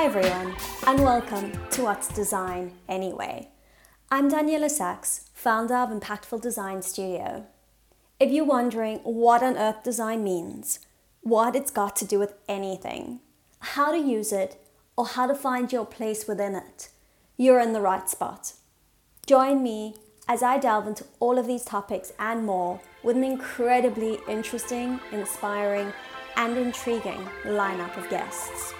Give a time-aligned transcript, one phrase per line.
[0.00, 3.50] Hi everyone, and welcome to What's Design Anyway.
[4.10, 7.44] I'm Daniela Sachs, founder of Impactful Design Studio.
[8.18, 10.78] If you're wondering what on earth design means,
[11.20, 13.20] what it's got to do with anything,
[13.58, 14.66] how to use it,
[14.96, 16.88] or how to find your place within it,
[17.36, 18.54] you're in the right spot.
[19.26, 19.96] Join me
[20.26, 25.92] as I delve into all of these topics and more with an incredibly interesting, inspiring,
[26.36, 28.72] and intriguing lineup of guests.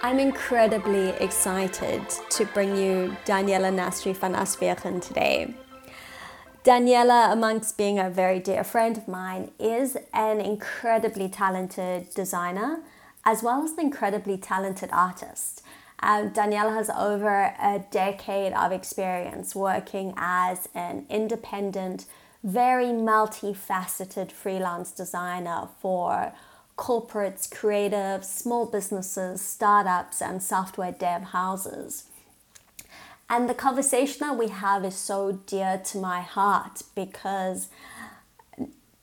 [0.00, 5.52] I'm incredibly excited to bring you Daniela Nasri van Aswegen today.
[6.62, 12.78] Daniela, amongst being a very dear friend of mine, is an incredibly talented designer
[13.24, 15.62] as well as an incredibly talented artist.
[16.00, 22.06] Um, Daniela has over a decade of experience working as an independent,
[22.44, 26.32] very multifaceted freelance designer for
[26.78, 32.04] corporates, creatives, small businesses, startups, and software dev houses.
[33.28, 37.68] And the conversation that we have is so dear to my heart because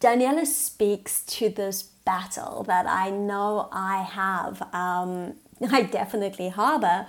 [0.02, 5.36] Daniela speaks to this battle that I know I have, um,
[5.72, 7.06] I definitely harbor,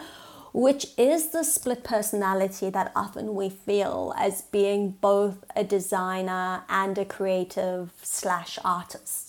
[0.53, 6.97] which is the split personality that often we feel as being both a designer and
[6.99, 9.26] a creative slash artist.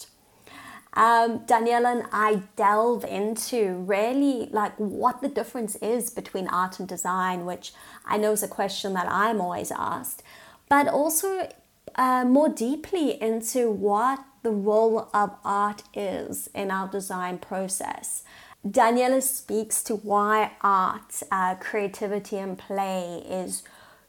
[0.97, 6.87] Um, Daniela and I delve into really like what the difference is between art and
[6.87, 7.71] design, which
[8.03, 10.23] I know is a question that I'm always asked,
[10.67, 11.49] but also
[11.93, 18.23] uh, more deeply into what the role of art is in our design process.
[18.67, 23.61] Daniela speaks to why art, uh, creativity, and play is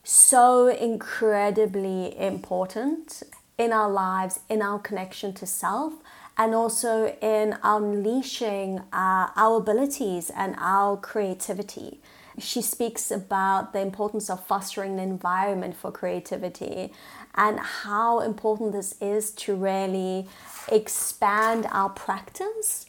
[0.04, 3.22] so incredibly important
[3.58, 5.92] in our lives, in our connection to self,
[6.38, 12.00] and also in unleashing uh, our abilities and our creativity.
[12.38, 16.92] She speaks about the importance of fostering an environment for creativity
[17.34, 20.28] and how important this is to really
[20.70, 22.86] expand our practice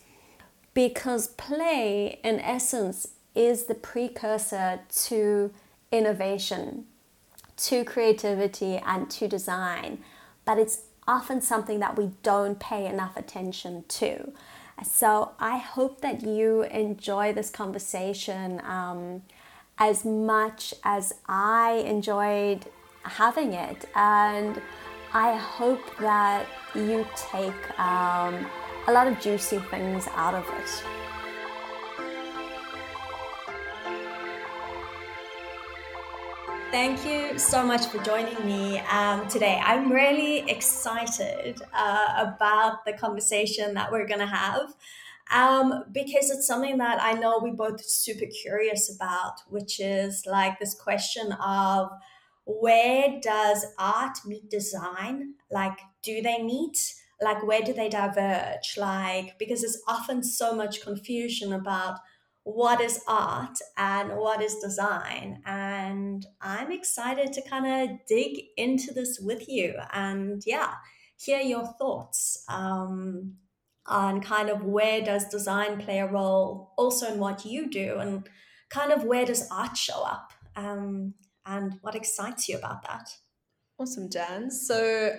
[0.75, 5.51] because play, in essence, is the precursor to
[5.91, 6.85] innovation,
[7.57, 9.99] to creativity, and to design.
[10.45, 14.31] But it's often something that we don't pay enough attention to.
[14.83, 19.23] So I hope that you enjoy this conversation um,
[19.79, 22.65] as much as I enjoyed
[23.03, 23.89] having it.
[23.95, 24.61] And
[25.13, 28.45] I hope that you take um,
[28.87, 30.98] a lot of juicy things out of it.
[36.71, 39.59] Thank you so much for joining me um, today.
[39.63, 44.75] I'm really excited uh, about the conversation that we're going to have
[45.31, 50.59] um, because it's something that I know we both super curious about, which is like
[50.59, 51.89] this question of
[52.45, 55.35] where does art meet design?
[55.49, 56.95] Like, do they meet?
[57.19, 58.77] Like, where do they diverge?
[58.77, 61.99] Like, because there's often so much confusion about
[62.53, 65.41] what is art and what is design.
[65.45, 70.73] And I'm excited to kind of dig into this with you and, yeah,
[71.17, 72.43] hear your thoughts.
[72.47, 73.35] Um,
[73.89, 78.29] on kind of where does design play a role also in what you do and
[78.69, 81.13] kind of where does art show up um,
[81.45, 83.09] and what excites you about that?
[83.79, 84.51] Awesome, Jan.
[84.51, 85.17] So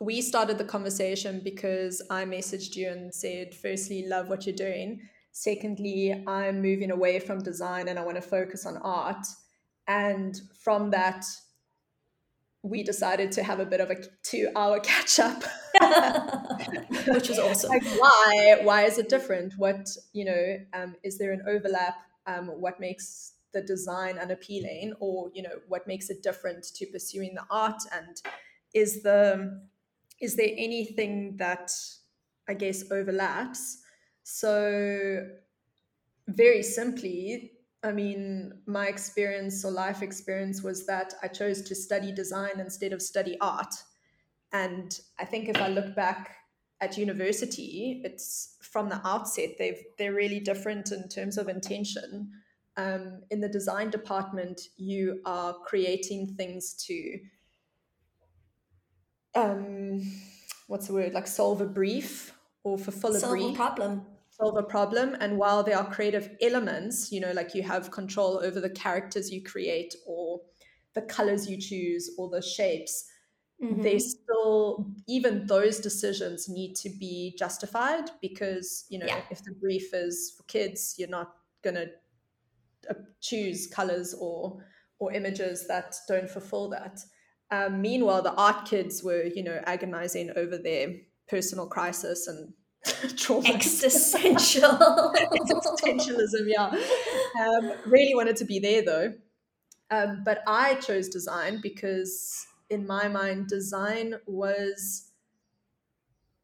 [0.00, 5.00] we started the conversation because I messaged you and said, firstly, love what you're doing.
[5.36, 9.26] Secondly, I'm moving away from design and I want to focus on art.
[9.88, 11.24] And from that,
[12.62, 15.42] we decided to have a bit of a two hour catch up.
[17.08, 17.70] Which was awesome.
[17.70, 18.58] like why?
[18.62, 19.54] Why is it different?
[19.58, 21.96] What, you know, um, is there an overlap?
[22.28, 27.34] Um, what makes the design unappealing or you know what makes it different to pursuing
[27.34, 28.22] the art and
[28.72, 29.60] is the
[30.20, 31.70] is there anything that
[32.48, 33.83] i guess overlaps
[34.24, 35.26] so
[36.26, 37.52] very simply
[37.84, 42.92] i mean my experience or life experience was that i chose to study design instead
[42.92, 43.74] of study art
[44.52, 46.36] and i think if i look back
[46.80, 52.30] at university it's from the outset they've they're really different in terms of intention
[52.76, 57.18] um, in the design department, you are creating things to,
[59.34, 60.02] um,
[60.66, 62.34] what's the word, like solve a brief
[62.64, 63.52] or fulfill a solve brief.
[63.52, 64.06] a problem.
[64.40, 65.16] Solve a problem.
[65.20, 69.30] And while there are creative elements, you know, like you have control over the characters
[69.30, 70.40] you create or
[70.94, 73.08] the colors you choose or the shapes,
[73.62, 73.82] mm-hmm.
[73.82, 79.20] they still even those decisions need to be justified because you know yeah.
[79.30, 81.86] if the brief is for kids you're not going to
[82.90, 84.58] uh, choose colors or
[84.98, 87.00] or images that don't fulfill that
[87.50, 90.94] um, meanwhile the art kids were you know agonizing over their
[91.28, 92.52] personal crisis and
[93.46, 94.70] existential
[95.40, 96.70] existentialism yeah
[97.40, 99.12] um, really wanted to be there though
[99.90, 105.10] um, but i chose design because in my mind, design was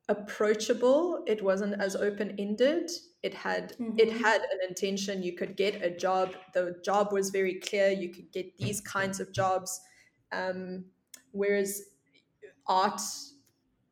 [0.09, 1.23] approachable.
[1.27, 2.91] It wasn't as open ended.
[3.23, 3.99] It had mm-hmm.
[3.99, 5.23] it had an intention.
[5.23, 6.35] You could get a job.
[6.55, 7.91] The job was very clear.
[7.91, 9.81] You could get these kinds of jobs.
[10.33, 10.87] Um,
[11.33, 11.83] whereas
[12.67, 13.01] art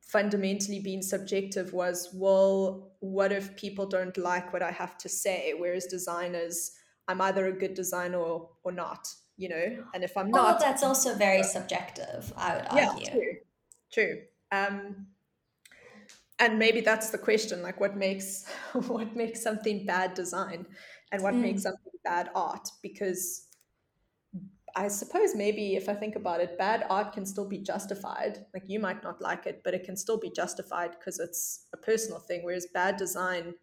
[0.09, 5.55] fundamentally being subjective was well what if people don't like what i have to say?
[5.57, 6.73] Whereas designers
[7.07, 9.07] i'm either a good designer or, or not
[9.37, 9.85] you know?
[9.95, 13.05] And if i'm not oh, that's also very subjective i would argue.
[13.05, 13.33] yeah, true
[13.93, 14.23] true.
[14.53, 15.07] Um
[16.41, 20.67] and maybe that's the question like what makes what makes something bad design
[21.11, 21.43] and what mm.
[21.43, 22.69] makes something bad art?
[22.83, 23.48] Because
[24.85, 28.65] i suppose maybe if i think about it bad art can still be justified like
[28.67, 32.21] you might not like it but it can still be justified because it's a personal
[32.21, 33.55] thing whereas bad design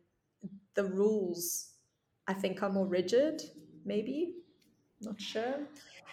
[0.75, 1.73] the rules
[2.27, 3.41] i think are more rigid
[3.85, 4.35] maybe
[5.01, 5.67] not sure.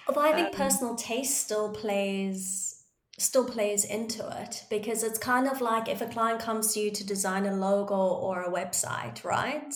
[0.06, 2.78] Although I think um, personal taste still plays
[3.19, 6.90] still plays into it because it's kind of like if a client comes to you
[6.90, 9.72] to design a logo or a website, right?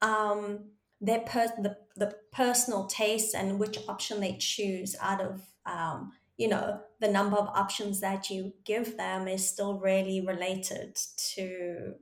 [0.00, 0.70] Um,
[1.00, 6.48] their per- the, the personal taste and which option they choose out of um, you
[6.48, 10.96] know the number of options that you give them is still really related
[11.34, 11.94] to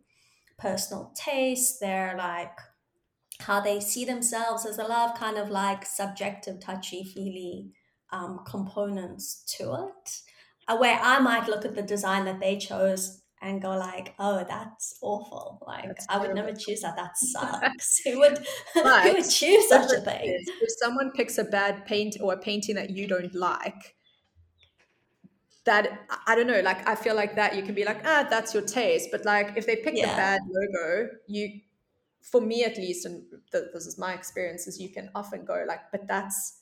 [0.59, 2.57] personal taste their like
[3.41, 4.65] how they see themselves.
[4.65, 7.73] There's a lot of kind of like subjective, touchy feely
[8.13, 10.21] um, components to it.
[10.69, 14.45] Uh, where I might look at the design that they chose and go like, "Oh,
[14.49, 15.63] that's awful!
[15.67, 16.97] Like, that's I would never choose that.
[16.97, 18.01] That sucks.
[18.05, 18.39] who would
[18.75, 22.75] who would choose such a thing?" If someone picks a bad paint or a painting
[22.77, 23.97] that you don't like,
[25.65, 26.61] that I don't know.
[26.61, 29.55] Like, I feel like that you can be like, "Ah, that's your taste," but like
[29.57, 30.11] if they pick yeah.
[30.11, 31.61] the bad logo, you
[32.23, 35.65] for me at least and th- this is my experience is you can often go
[35.67, 36.61] like but that's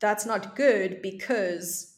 [0.00, 1.97] that's not good because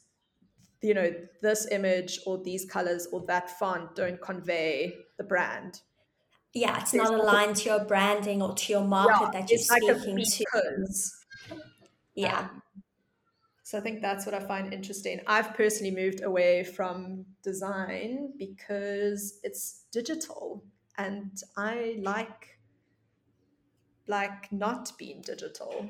[0.82, 1.12] you know
[1.42, 5.80] this image or these colors or that font don't convey the brand.
[6.52, 9.58] Yeah it's There's not aligned to your branding or to your market yeah, that you're
[9.58, 11.54] speaking like to.
[12.14, 12.38] yeah.
[12.38, 12.62] Um,
[13.62, 15.20] so i think that's what i find interesting.
[15.28, 20.64] I've personally moved away from design because it's digital
[20.98, 22.60] and i like
[24.10, 25.88] like not being digital.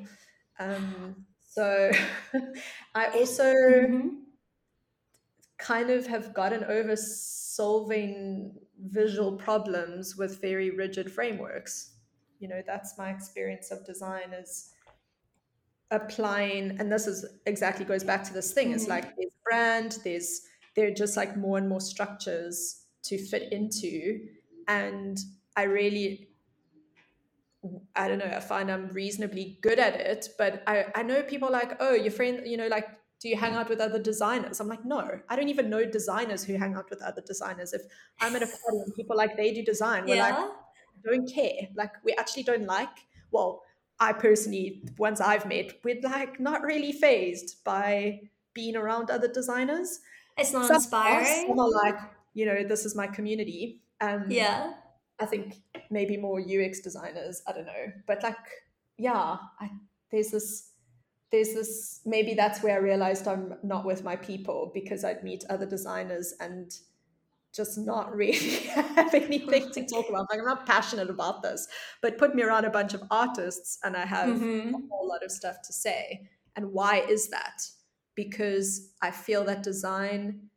[0.61, 1.91] Um, so
[2.95, 4.09] I also mm-hmm.
[5.61, 8.55] Kind of have gotten over solving
[8.91, 11.93] visual problems with very rigid frameworks.
[12.39, 14.73] You know, that's my experience of design is
[15.91, 18.69] applying, and this is exactly goes back to this thing.
[18.69, 18.77] Mm-hmm.
[18.77, 20.43] It's like there's brand, there's
[20.77, 24.21] there are just like more and more structures to fit into.
[24.69, 25.19] And
[25.57, 26.31] I really
[27.95, 30.29] I don't know, I find I'm reasonably good at it.
[30.39, 32.89] But I, I know people like, oh, your friend, you know, like,
[33.21, 34.61] do you hang out with other designers?
[34.61, 37.73] I'm like, no, I don't even know designers who hang out with other designers.
[37.73, 37.83] If
[38.21, 40.37] I'm at a party and people like they do design, we're yeah.
[40.37, 40.51] like,
[41.05, 41.69] don't care.
[41.75, 42.89] Like we actually don't like,
[43.31, 43.63] well,
[43.99, 48.21] I personally, once I've met, we're like not really phased by
[48.55, 50.01] being around other designers.
[50.39, 51.49] It's not some inspiring.
[51.49, 51.99] Some are like,
[52.33, 53.81] you know, this is my community.
[54.01, 54.73] Um, yeah
[55.21, 55.57] I think
[55.91, 57.43] maybe more UX designers.
[57.47, 58.37] I don't know, but like,
[58.97, 59.71] yeah, I,
[60.11, 60.70] there's this,
[61.33, 62.01] there's this.
[62.05, 66.35] Maybe that's where I realized I'm not with my people because I'd meet other designers
[66.41, 66.73] and
[67.55, 70.27] just not really have anything to talk about.
[70.31, 71.69] Like I'm not passionate about this,
[72.03, 74.75] but put me around a bunch of artists and I have mm-hmm.
[74.75, 76.29] a whole lot of stuff to say.
[76.57, 77.63] And why is that?
[78.15, 80.49] Because I feel that design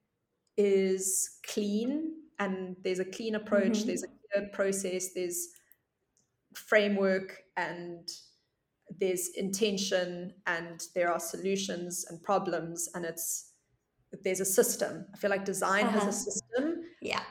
[0.57, 3.79] is clean and there's a clean approach.
[3.79, 3.87] Mm-hmm.
[3.87, 5.49] There's a clear process, there's
[6.55, 8.07] framework and
[8.99, 13.51] there's intention and there are solutions and problems and it's
[14.23, 15.05] there's a system.
[15.13, 15.99] I feel like design uh-huh.
[15.99, 16.11] has a uh-huh.
[16.11, 16.83] system.
[17.01, 17.21] Yeah.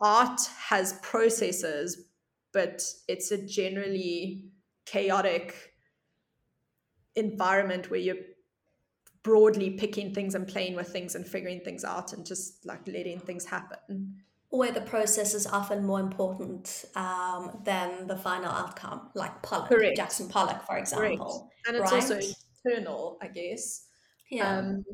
[0.00, 2.10] Art has processes,
[2.52, 4.44] but it's a generally
[4.86, 5.74] chaotic
[7.16, 8.16] environment where you're
[9.24, 13.18] broadly picking things and playing with things and figuring things out and just like letting
[13.18, 14.14] things happen
[14.50, 19.96] where the process is often more important um, than the final outcome, like Pollock, Correct.
[19.96, 21.50] Jackson Pollock, for example.
[21.66, 21.68] Correct.
[21.68, 22.02] And it's right?
[22.02, 22.20] also
[22.64, 23.86] internal, I guess.
[24.30, 24.58] Yeah.
[24.58, 24.84] Um,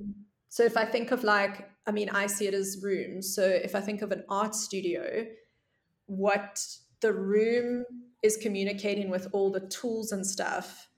[0.49, 3.35] so if I think of like I mean, I see it as rooms.
[3.35, 5.27] So if I think of an art studio,
[6.07, 6.65] what
[7.01, 7.85] the room
[8.23, 10.89] is communicating with all the tools and stuff,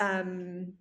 [0.00, 0.74] um,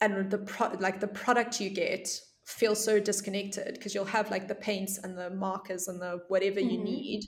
[0.00, 4.46] and the pro- like the product you get feels so disconnected because you'll have like
[4.48, 6.70] the paints and the markers and the whatever mm-hmm.
[6.70, 7.24] you need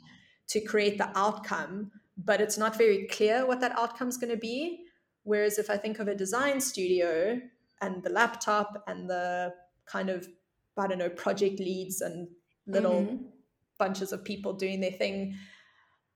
[0.49, 4.39] to create the outcome, but it's not very clear what that outcome is going to
[4.39, 4.85] be.
[5.25, 7.41] Whereas if I think of a design studio
[7.83, 9.53] and the laptop and the
[9.87, 10.27] kind of
[10.77, 12.29] I don't know, project leads and
[12.69, 13.17] little mm-hmm.
[13.79, 15.35] bunches of people doing their thing.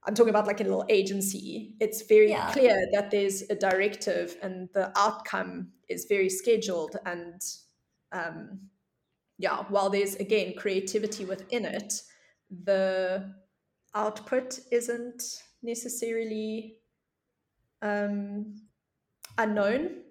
[0.05, 1.75] I'm talking about like a little agency.
[1.81, 2.53] It's very yeah.
[2.53, 6.97] clear that there's a directive and the outcome is very scheduled.
[7.05, 7.41] And
[8.13, 8.61] um,
[9.43, 11.93] yeah, while there's again creativity within it,
[12.65, 13.35] the
[13.95, 15.23] output isn't
[15.63, 16.77] necessarily
[17.83, 18.55] um,
[19.37, 20.03] unknown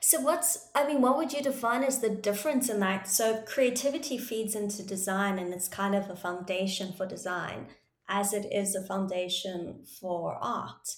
[0.00, 3.08] so, what's, I mean, what would you define as the difference in that?
[3.08, 7.68] So, creativity feeds into design and it's kind of a foundation for design,
[8.08, 10.96] as it is a foundation for art.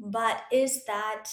[0.00, 1.26] But is that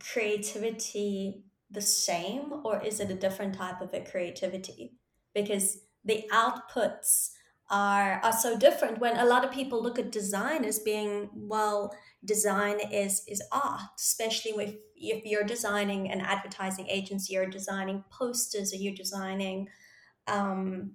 [0.00, 4.92] creativity the same or is it a different type of a creativity?
[5.34, 7.30] Because the outputs
[7.70, 11.92] are, are so different when a lot of people look at design as being, well,
[12.24, 18.72] design is is art especially if if you're designing an advertising agency or designing posters
[18.72, 19.68] or you're designing
[20.28, 20.92] um,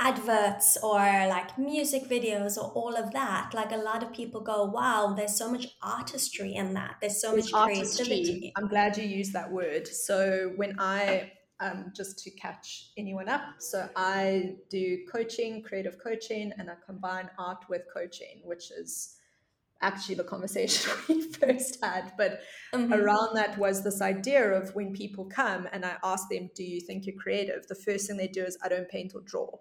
[0.00, 4.64] adverts or like music videos or all of that like a lot of people go
[4.64, 9.32] wow there's so much artistry in that there's so much creativity i'm glad you used
[9.32, 15.62] that word so when i um, just to catch anyone up so i do coaching
[15.62, 19.16] creative coaching and i combine art with coaching which is
[19.80, 22.12] actually the conversation we first had.
[22.16, 22.40] But
[22.74, 22.92] mm-hmm.
[22.92, 26.80] around that was this idea of when people come and I ask them, Do you
[26.80, 27.66] think you're creative?
[27.66, 29.58] The first thing they do is, I don't paint or draw.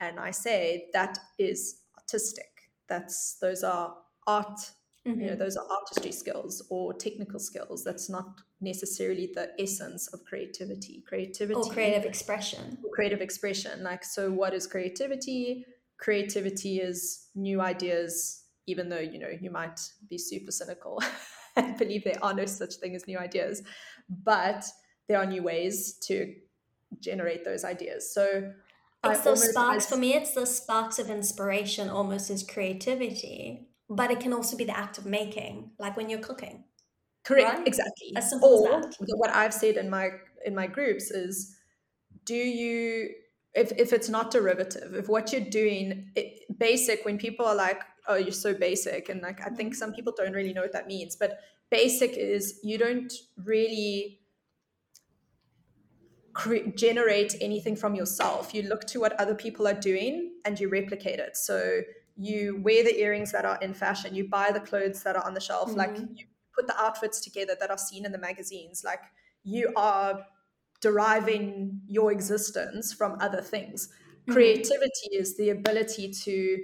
[0.00, 2.70] And I say, That is artistic.
[2.88, 3.94] That's those are
[4.26, 4.58] art.
[5.06, 5.20] Mm-hmm.
[5.20, 5.38] You know, mm-hmm.
[5.38, 7.84] those are artistry skills or technical skills.
[7.84, 11.04] That's not necessarily the essence of creativity.
[11.08, 12.78] Creativity or creative expression.
[12.92, 13.82] Creative expression.
[13.82, 15.64] Like, so what is creativity?
[15.98, 21.02] Creativity is new ideas even though you know you might be super cynical
[21.56, 23.62] and believe there are no such thing as new ideas
[24.24, 24.64] but
[25.08, 26.34] there are new ways to
[27.00, 28.52] generate those ideas so
[29.04, 34.10] it's I those sparks for me it's the sparks of inspiration almost as creativity but
[34.10, 36.64] it can also be the act of making like when you're cooking
[37.24, 37.66] correct right?
[37.66, 38.12] exactly.
[38.16, 40.10] As or as what i've said in my
[40.44, 41.56] in my groups is
[42.24, 43.10] do you
[43.54, 47.82] if, if it's not derivative if what you're doing it, basic when people are like
[48.08, 49.78] oh you're so basic and like i think mm-hmm.
[49.78, 51.38] some people don't really know what that means but
[51.70, 53.12] basic is you don't
[53.44, 54.20] really
[56.38, 58.54] cre- generate anything from yourself.
[58.54, 61.36] You look to what other people are doing and you replicate it.
[61.36, 61.80] So
[62.16, 65.34] you wear the earrings that are in fashion you buy the clothes that are on
[65.34, 65.78] the shelf mm-hmm.
[65.78, 68.82] like you put the outfits together that are seen in the magazines.
[68.84, 69.02] Like
[69.44, 70.24] you are
[70.80, 73.88] deriving your existence from other things.
[73.88, 74.32] Mm-hmm.
[74.32, 76.58] creativity is the ability to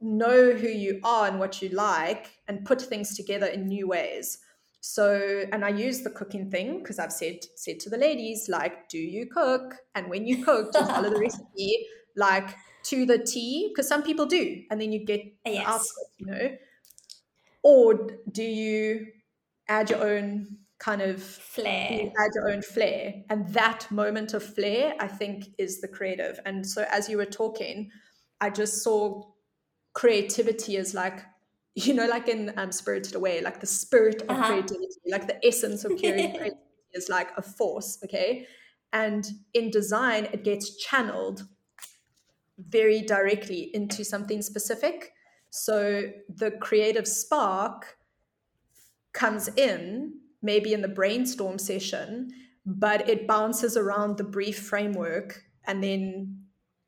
[0.00, 4.38] know who you are and what you like and put things together in new ways
[4.86, 8.86] so and i use the cooking thing because i've said said to the ladies like
[8.90, 9.76] do you cook?
[9.94, 11.86] And when you cook just follow the recipe
[12.16, 15.66] like to the t because some people do and then you get yes.
[15.66, 16.56] output you know.
[17.62, 19.06] Or do you
[19.68, 22.12] add your own kind of flair.
[22.20, 26.38] add your own flair and that moment of flair i think is the creative.
[26.44, 27.90] And so as you were talking
[28.42, 29.22] i just saw
[29.94, 31.22] creativity as like
[31.74, 34.46] you know like in um, spirited away like the spirit of uh-huh.
[34.46, 36.50] creativity like the essence of creativity
[36.92, 38.46] is like a force okay
[38.92, 41.46] and in design it gets channeled
[42.58, 45.12] very directly into something specific
[45.50, 47.96] so the creative spark
[49.12, 52.30] comes in maybe in the brainstorm session
[52.66, 56.44] but it bounces around the brief framework and then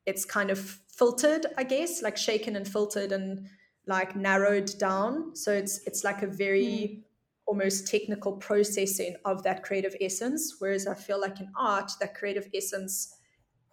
[0.07, 0.59] it's kind of
[0.97, 3.49] filtered, I guess, like shaken and filtered and
[3.87, 5.35] like narrowed down.
[5.35, 7.02] So it's it's like a very mm.
[7.47, 10.57] almost technical processing of that creative essence.
[10.59, 13.14] Whereas I feel like in art, that creative essence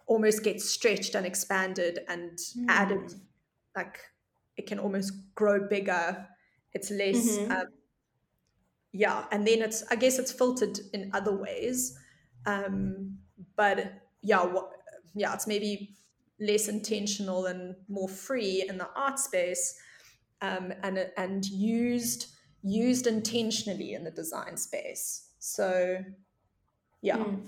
[0.05, 2.65] almost gets stretched and expanded and mm.
[2.69, 3.13] added,
[3.75, 3.99] like
[4.55, 6.27] it can almost grow bigger.
[6.73, 7.51] It's less, mm-hmm.
[7.51, 7.67] um,
[8.91, 9.25] yeah.
[9.31, 11.97] And then it's I guess it's filtered in other ways,
[12.45, 13.17] um,
[13.55, 14.71] but yeah, what,
[15.15, 15.95] yeah, it's maybe
[16.39, 19.75] less intentional and more free in the art space
[20.43, 22.27] um, and and used
[22.61, 25.97] used intentionally in the design space so
[27.01, 27.39] yeah mm.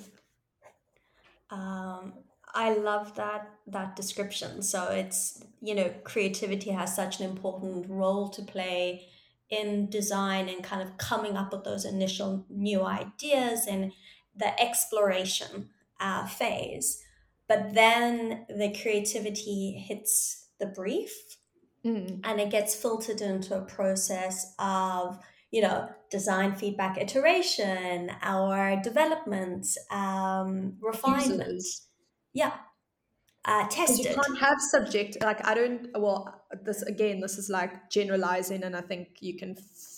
[1.51, 2.13] um,
[2.55, 4.63] I love that that description.
[4.63, 9.07] So it's you know creativity has such an important role to play
[9.49, 13.91] in design and kind of coming up with those initial new ideas and
[14.35, 17.03] the exploration uh, phase.
[17.47, 21.11] But then the creativity hits the brief
[21.85, 22.19] mm.
[22.23, 25.19] and it gets filtered into a process of
[25.51, 31.63] you know design feedback iteration our development um, refinement
[32.33, 32.53] yeah
[33.47, 34.05] uh, tested.
[34.05, 35.87] You can't have subject like I don't.
[35.95, 39.55] Well, this again, this is like generalizing, and I think you can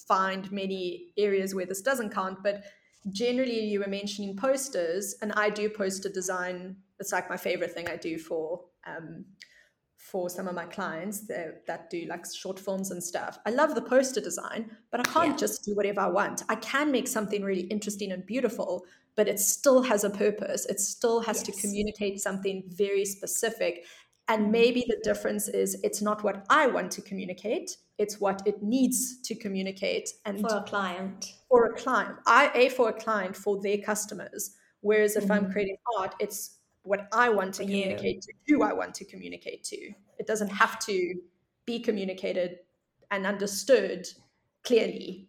[0.08, 2.44] find many areas where this doesn't count.
[2.44, 2.66] But
[3.10, 6.76] generally, you were mentioning posters, and I do poster design.
[7.00, 9.24] It's like my favorite thing I do for um,
[10.12, 13.38] for some of my clients that, that do like short films and stuff.
[13.46, 15.38] I love the poster design, but I can't yeah.
[15.38, 16.44] just do whatever I want.
[16.48, 18.86] I can make something really interesting and beautiful,
[19.18, 20.66] but it still has a purpose.
[20.68, 21.48] It still has yes.
[21.48, 23.86] to communicate something very specific.
[24.30, 24.52] And mm-hmm.
[24.52, 29.20] maybe the difference is it's not what I want to communicate, it's what it needs
[29.24, 30.10] to communicate.
[30.26, 31.34] And for a client.
[31.50, 32.16] For a client.
[32.26, 34.56] I a for a client for their customers.
[34.80, 35.34] Whereas if mm-hmm.
[35.34, 36.57] I'm creating art, it's
[36.88, 39.78] what I want to communicate to, who I want to communicate to.
[40.18, 41.16] It doesn't have to
[41.66, 42.60] be communicated
[43.12, 44.08] and understood
[44.64, 45.28] clearly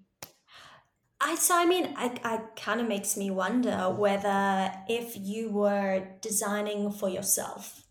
[1.21, 6.07] I so I mean, I, I kind of makes me wonder whether if you were
[6.21, 7.83] designing for yourself,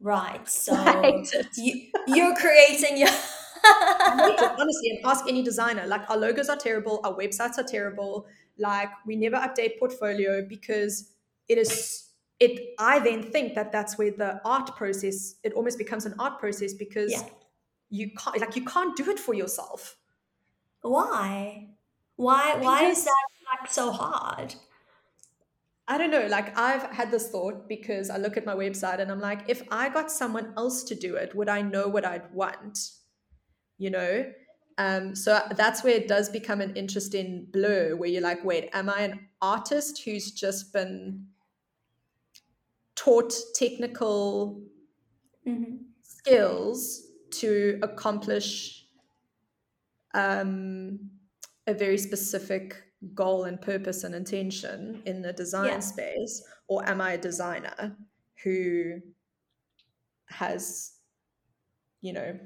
[0.00, 0.46] right?
[0.46, 0.74] So
[1.56, 3.08] you you're creating your.
[3.68, 5.86] honestly, and ask any designer.
[5.86, 8.26] Like our logos are terrible, our websites are terrible.
[8.58, 11.12] Like we never update portfolio because
[11.48, 12.05] it is
[12.40, 12.74] it.
[12.78, 15.36] I then think that that's where the art process.
[15.42, 17.28] It almost becomes an art process because yeah.
[17.90, 19.96] you can't like you can't do it for yourself.
[20.82, 21.68] Why?
[22.16, 23.24] Why why is that
[23.60, 24.54] like so hard?
[25.88, 26.26] I don't know.
[26.26, 29.62] Like I've had this thought because I look at my website and I'm like, if
[29.70, 32.90] I got someone else to do it, would I know what I'd want?
[33.78, 34.32] You know?
[34.78, 38.90] Um, so that's where it does become an interesting blur where you're like, wait, am
[38.90, 41.26] I an artist who's just been
[42.96, 44.60] taught technical
[45.46, 45.76] mm-hmm.
[46.02, 48.86] skills to accomplish
[50.14, 50.98] um,
[51.66, 52.82] a very specific
[53.14, 55.80] goal and purpose and intention in the design yeah.
[55.80, 57.94] space or am i a designer
[58.42, 59.00] who
[60.28, 60.92] has
[62.00, 62.38] you know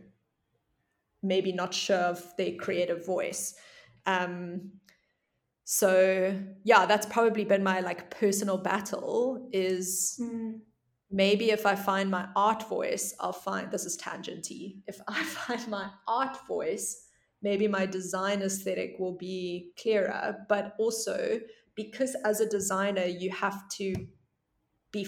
[1.23, 3.55] maybe not sure of their creative voice
[4.07, 4.61] um
[5.73, 10.59] so yeah that's probably been my like personal battle is mm.
[11.13, 15.69] maybe if i find my art voice i'll find this is tangenty if i find
[15.69, 17.07] my art voice
[17.41, 21.39] maybe my design aesthetic will be clearer but also
[21.77, 23.95] because as a designer you have to
[24.91, 25.07] be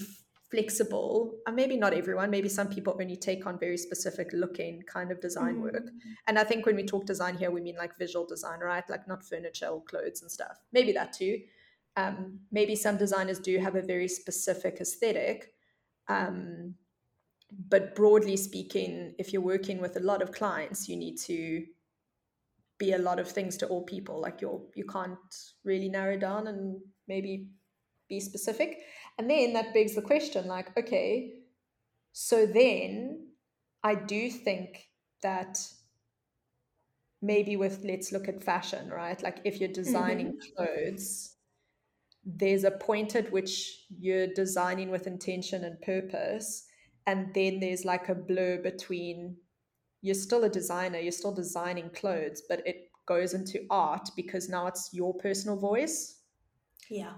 [0.53, 5.11] flexible and maybe not everyone maybe some people only take on very specific looking kind
[5.11, 5.63] of design mm-hmm.
[5.63, 5.89] work
[6.29, 8.89] and i think when we talk design here we mean like visual design right?
[8.89, 10.59] Like not furniture or clothes and stuff.
[10.73, 11.41] Maybe that too.
[11.97, 15.53] Um, maybe some designers do have a very specific aesthetic
[16.09, 16.75] um,
[17.69, 21.65] but broadly speaking if you're working with a lot of clients you need to
[22.79, 24.21] be a lot of things to all people.
[24.21, 25.19] Like you're you can't
[25.65, 27.49] really narrow down and maybe
[28.09, 28.79] be specific
[29.19, 31.33] and then that begs the question like okay
[32.13, 33.27] so then
[33.83, 34.89] i do think
[35.23, 35.59] that
[37.21, 40.57] maybe with let's look at fashion right like if you're designing mm-hmm.
[40.57, 41.37] clothes
[42.25, 46.67] there's a point at which you're designing with intention and purpose
[47.07, 49.37] and then there's like a blur between
[50.03, 54.67] you're still a designer, you're still designing clothes, but it goes into art because now
[54.67, 56.19] it's your personal voice.
[56.91, 57.13] Yeah.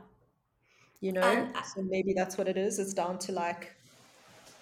[1.05, 2.79] You know, and, so maybe that's what it is.
[2.79, 3.77] It's down to like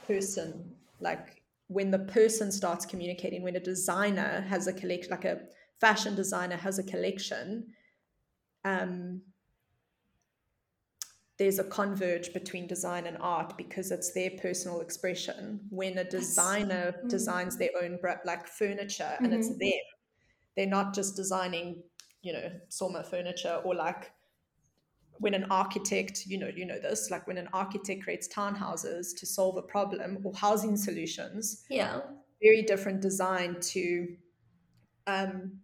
[0.09, 5.43] person, like when the person starts communicating, when a designer has a collection, like a
[5.81, 7.69] fashion designer has a collection,
[8.65, 9.23] um,
[11.39, 15.61] there's a converge between design and art because it's their personal expression.
[15.71, 17.07] When a designer mm-hmm.
[17.07, 19.27] designs their own like furniture mm-hmm.
[19.27, 19.59] and it's mm-hmm.
[19.61, 19.81] them,
[20.57, 21.85] they're not just designing,
[22.21, 24.11] you know, Soma furniture or like
[25.23, 29.25] when an architect, you know, you know this, like when an architect creates townhouses to
[29.25, 31.65] solve a problem or housing solutions.
[31.71, 32.01] Yeah.
[32.43, 34.17] Very different design to
[35.07, 35.59] um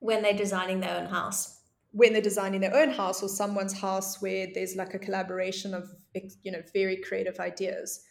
[0.00, 1.60] when they're designing their own house
[1.94, 5.88] when they're designing their own house or someone's house where there's like a collaboration of
[6.42, 8.04] you know very creative ideas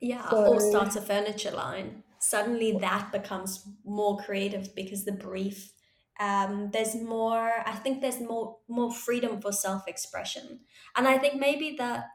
[0.00, 5.72] yeah so, or starts a furniture line suddenly that becomes more creative because the brief
[6.20, 10.60] um, there's more i think there's more more freedom for self-expression
[10.96, 12.06] and i think maybe that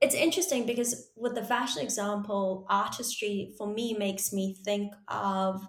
[0.00, 5.62] it's interesting because with the fashion example, artistry for me makes me think of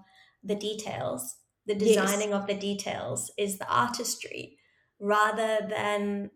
[0.44, 1.36] the details.
[1.68, 2.42] The designing yes.
[2.42, 4.58] of the details is the artistry
[5.00, 6.32] rather than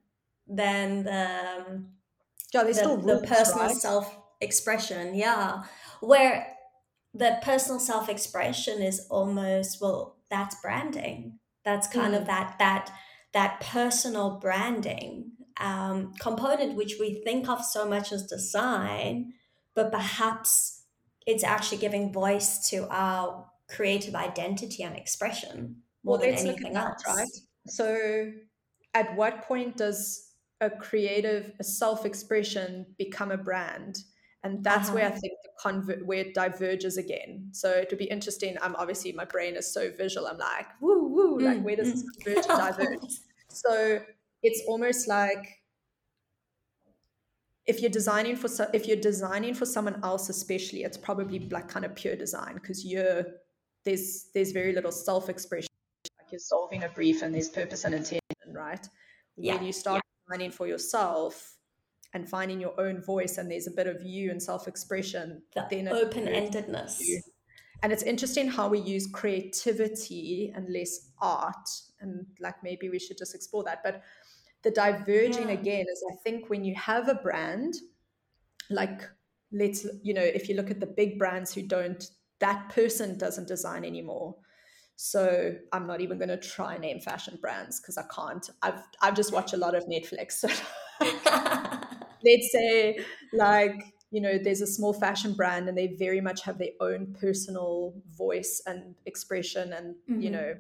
[0.48, 1.88] than the um,
[2.54, 3.76] yeah, the, still the personal right?
[3.76, 5.15] self expression.
[5.15, 5.63] Yeah,
[6.02, 6.48] where
[7.13, 11.39] the personal self expression is almost well, that's branding.
[11.65, 12.21] That's kind mm.
[12.21, 12.91] of that that
[13.34, 19.34] that personal branding um, component, which we think of so much as design,
[19.73, 20.84] but perhaps
[21.25, 27.04] it's actually giving voice to our creative identity and expression more well, than anything else.
[27.04, 27.28] That, right?
[27.67, 28.32] So,
[28.93, 33.97] at what point does a creative, a self-expression become a brand?
[34.45, 34.95] And that's uh-huh.
[34.95, 35.19] where I uh-huh.
[35.19, 37.49] think the convert where it diverges again.
[37.51, 38.55] So it would be interesting.
[38.62, 40.27] I'm obviously my brain is so visual.
[40.27, 42.05] I'm like, woo woo, mm, like where does mm.
[42.23, 43.12] this converge and diverge?
[43.49, 44.01] So
[44.43, 45.62] it's almost like
[47.65, 51.86] if you're designing for if you're designing for someone else especially it's probably like kind
[51.86, 53.25] of pure design because you're
[53.86, 55.69] there's there's very little self-expression
[56.19, 58.19] like you're solving a brief and there's purpose and intention
[58.51, 58.89] right
[59.38, 59.55] yeah.
[59.55, 60.36] when you start yeah.
[60.36, 61.55] designing for yourself
[62.15, 65.88] and finding your own voice and there's a bit of you and self-expression the then
[65.88, 66.99] open-endedness
[67.84, 73.17] and it's interesting how we use creativity and less art and like maybe we should
[73.17, 74.01] just explore that but
[74.65, 75.54] the diverging yeah.
[75.54, 77.75] again is I think when you have a brand,
[78.71, 79.08] like
[79.51, 82.04] let's, you know, if you look at the big brands who don't,
[82.39, 84.36] that person doesn't design anymore.
[84.95, 88.49] So I'm not even going to try name fashion brands because I can't.
[88.63, 90.32] I've I've just watched a lot of Netflix.
[90.32, 90.47] So
[92.26, 92.98] let's say
[93.34, 97.16] like you know there's a small fashion brand and they very much have their own
[97.20, 100.22] personal voice and expression and mm-hmm.
[100.22, 100.56] you know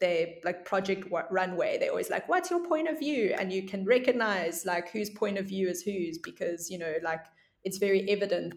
[0.00, 3.84] their like project runway they're always like what's your point of view and you can
[3.84, 7.24] recognize like whose point of view is whose because you know like
[7.64, 8.54] it's very evident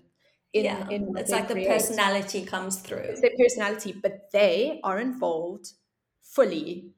[0.54, 0.88] in, yeah.
[0.90, 1.66] in it's like create.
[1.66, 5.74] the personality comes through it's their personality but they are involved
[6.24, 6.90] fully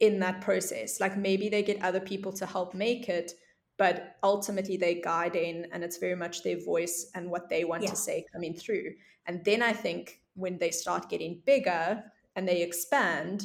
[0.00, 3.32] in that process like maybe they get other people to help make it
[3.76, 7.90] but ultimately they're guiding and it's very much their voice and what they want yeah.
[7.90, 8.92] to say coming through
[9.26, 12.02] and then i think when they start getting bigger
[12.36, 13.44] and they expand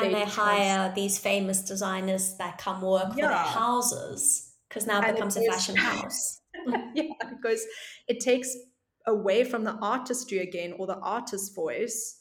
[0.00, 3.28] and they hire these famous designers that come work yeah.
[3.28, 6.40] for their houses because now it and becomes it a fashion house.
[6.94, 7.64] yeah, because
[8.08, 8.56] it takes
[9.06, 12.20] away from the artistry again or the artist's voice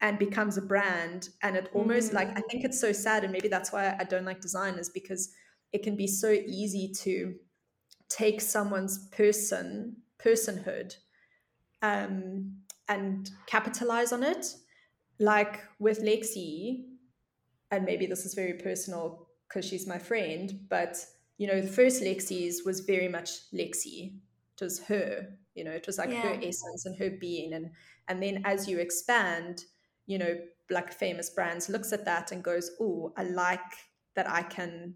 [0.00, 1.30] and becomes a brand.
[1.42, 2.14] And it almost mm.
[2.14, 3.24] like, I think it's so sad.
[3.24, 5.30] And maybe that's why I don't like designers because
[5.72, 7.34] it can be so easy to
[8.08, 10.96] take someone's person, personhood,
[11.82, 12.56] um,
[12.88, 14.54] and capitalize on it.
[15.20, 16.84] Like with Lexi,
[17.70, 20.96] and maybe this is very personal because she's my friend, but
[21.38, 24.14] you know, the first Lexi's was very much Lexi.
[24.60, 26.22] It was her, you know, it was like yeah.
[26.22, 27.52] her essence and her being.
[27.52, 27.70] And
[28.08, 29.64] and then as you expand,
[30.06, 30.36] you know,
[30.70, 33.60] like famous brands looks at that and goes, Oh, I like
[34.14, 34.94] that I can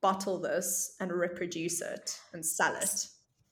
[0.00, 3.06] bottle this and reproduce it and sell it.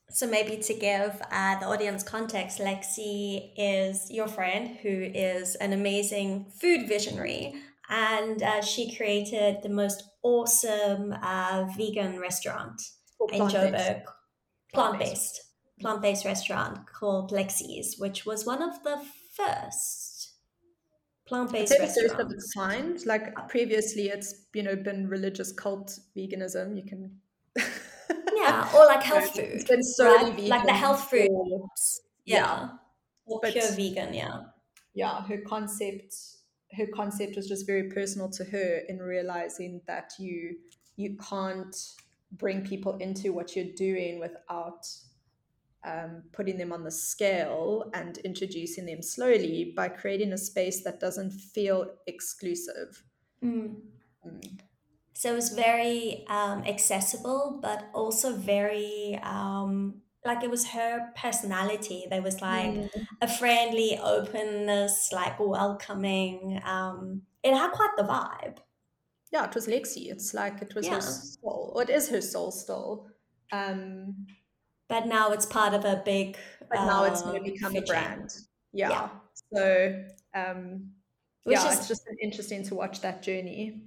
[0.09, 5.73] So maybe to give uh, the audience context, Lexi is your friend who is an
[5.73, 7.55] amazing food visionary
[7.89, 12.81] and uh, she created the most awesome uh, vegan restaurant
[13.31, 14.03] in Joburg,
[14.73, 15.41] plant based,
[15.79, 19.01] plant based restaurant called Lexi's, which was one of the
[19.35, 20.06] first
[21.27, 22.13] plant based restaurants.
[22.13, 23.05] First of its kind.
[23.05, 26.75] Like previously, it's you know been religious cult veganism.
[26.75, 27.11] You can.
[28.35, 29.45] yeah, or like health food.
[29.45, 30.33] It's been so right?
[30.33, 30.49] vegan.
[30.49, 31.29] Like the health food.
[32.25, 32.37] Yeah.
[32.37, 32.69] yeah.
[33.25, 34.41] Or but, pure vegan, yeah.
[34.93, 36.15] Yeah, her concept
[36.73, 40.55] her concept was just very personal to her in realizing that you
[40.95, 41.75] you can't
[42.33, 44.85] bring people into what you're doing without
[45.85, 50.99] um, putting them on the scale and introducing them slowly by creating a space that
[50.99, 53.03] doesn't feel exclusive.
[53.43, 53.75] Mm.
[54.25, 54.59] Mm.
[55.13, 62.05] So it was very um, accessible, but also very um, like it was her personality.
[62.09, 62.89] There was like mm.
[63.21, 66.61] a friendly openness, like welcoming.
[66.63, 68.57] Um, it had quite the vibe.
[69.31, 70.11] Yeah, it was Lexi.
[70.11, 70.95] It's like it was yeah.
[70.95, 73.07] her soul, or it is her soul still.
[73.51, 74.27] Um,
[74.89, 76.37] but now it's part of a big.
[76.69, 78.33] But now it's going to um, become a brand.
[78.73, 78.89] Yeah.
[78.89, 79.09] yeah.
[79.53, 80.03] So,
[80.35, 80.91] um,
[81.43, 83.83] Which yeah, is, it's just interesting to watch that journey.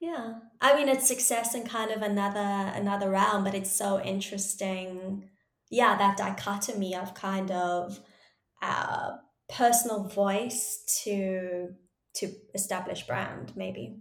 [0.00, 5.28] Yeah, I mean, it's success in kind of another another realm, but it's so interesting
[5.70, 8.00] yeah, that dichotomy of kind of
[8.60, 9.12] uh,
[9.48, 11.68] personal voice to
[12.16, 14.00] to establish brand, maybe.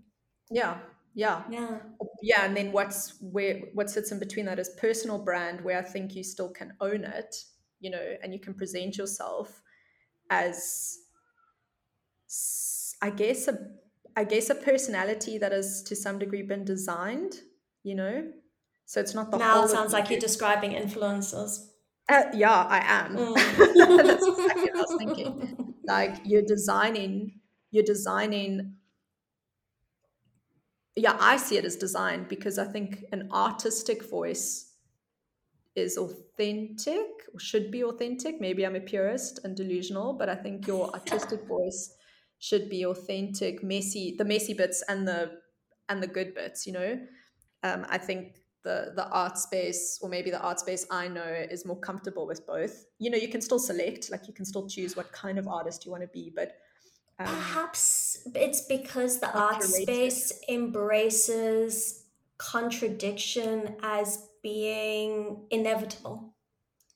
[0.49, 0.77] Yeah,
[1.19, 1.43] yeah.
[1.49, 1.77] Yeah.
[2.21, 5.81] Yeah and then what's where what sits in between that is personal brand where i
[5.81, 7.35] think you still can own it
[7.79, 9.61] you know and you can present yourself
[10.29, 10.97] as
[13.01, 13.57] i guess a
[14.15, 17.35] i guess a personality that has to some degree been designed
[17.83, 18.31] you know?
[18.85, 21.67] So it's not the now it sounds like you're describing influencers.
[22.07, 23.15] Uh, yeah i am.
[23.17, 23.35] Mm.
[24.07, 25.55] that's exactly what i was thinking.
[25.89, 27.39] Like you're designing
[27.71, 28.75] you're designing
[30.99, 34.73] yeah, I see it as design because I think an artistic voice
[35.75, 38.41] is authentic or should be authentic.
[38.41, 41.93] Maybe I'm a purist and delusional, but I think your artistic voice
[42.39, 45.39] should be authentic, messy, the messy bits and the
[45.87, 46.99] and the good bits, you know.
[47.63, 51.65] Um, I think the the art space or maybe the art space I know is
[51.65, 52.85] more comfortable with both.
[52.99, 55.85] You know, you can still select, like you can still choose what kind of artist
[55.85, 56.57] you want to be, but
[57.19, 62.05] um, Perhaps it's because the art space embraces
[62.37, 66.33] contradiction as being inevitable.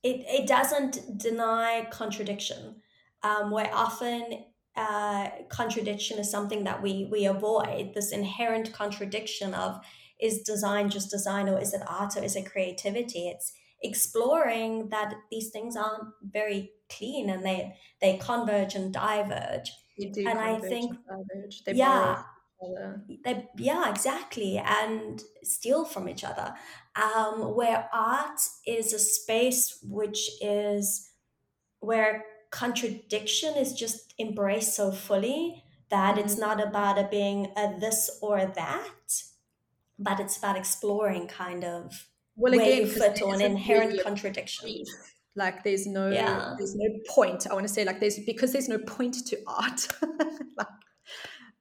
[0.01, 2.77] It, it doesn't deny contradiction,
[3.21, 7.93] um, where often uh, contradiction is something that we, we avoid.
[7.93, 9.79] This inherent contradiction of
[10.19, 13.27] is design just design or is it art or is it creativity?
[13.27, 20.39] It's exploring that these things aren't very clean and they, they converge and diverge and
[20.39, 20.95] I think
[21.65, 22.23] they yeah,
[23.23, 26.53] they yeah exactly and steal from each other.
[26.95, 31.09] Um, where art is a space which is
[31.79, 36.25] where contradiction is just embraced so fully that mm-hmm.
[36.25, 39.23] it's not about it being a this or that,
[39.99, 42.89] but it's about exploring kind of well, again,
[43.31, 44.83] an inherent contradiction
[45.35, 46.53] like there's no yeah.
[46.57, 49.87] there's no point i want to say like there's because there's no point to art
[50.57, 50.67] like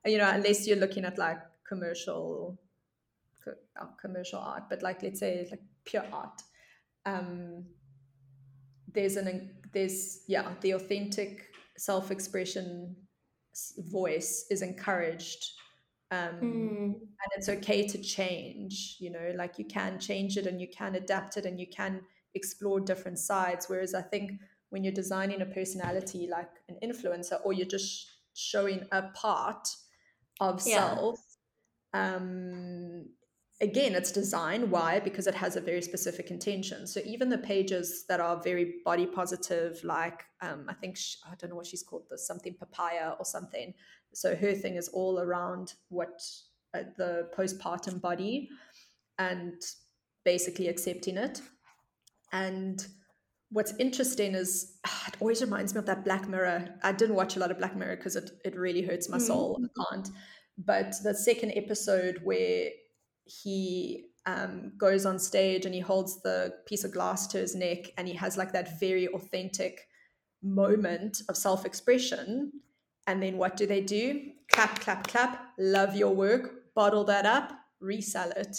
[0.06, 2.58] you know unless you're looking at like commercial
[3.46, 6.42] uh, commercial art but like let's say like pure art
[7.06, 7.64] um
[8.92, 12.94] there's an there's yeah the authentic self-expression
[13.78, 15.52] voice is encouraged
[16.10, 16.84] um, mm.
[16.84, 20.94] and it's okay to change you know like you can change it and you can
[20.94, 22.02] adapt it and you can
[22.34, 23.68] explore different sides.
[23.68, 24.32] Whereas I think
[24.70, 29.68] when you're designing a personality like an influencer, or you're just showing a part
[30.40, 30.94] of yeah.
[30.94, 31.20] self,
[31.92, 33.06] um,
[33.60, 34.70] again, it's design.
[34.70, 34.98] Why?
[34.98, 36.86] Because it has a very specific intention.
[36.86, 41.34] So even the pages that are very body positive, like um, I think she, I
[41.36, 43.74] don't know what she's called this, something papaya or something.
[44.14, 46.20] So her thing is all around what
[46.74, 48.48] uh, the postpartum body
[49.18, 49.60] and
[50.24, 51.40] basically accepting it
[52.32, 52.84] and
[53.50, 56.74] what's interesting is ah, it always reminds me of that Black Mirror.
[56.82, 59.22] I didn't watch a lot of Black Mirror because it, it really hurts my mm.
[59.22, 59.60] soul.
[59.62, 60.08] I can't.
[60.58, 62.70] But the second episode where
[63.24, 67.90] he um, goes on stage and he holds the piece of glass to his neck
[67.96, 69.80] and he has like that very authentic
[70.42, 72.52] moment of self expression.
[73.06, 74.30] And then what do they do?
[74.50, 78.56] Clap, clap, clap, love your work, bottle that up, resell it.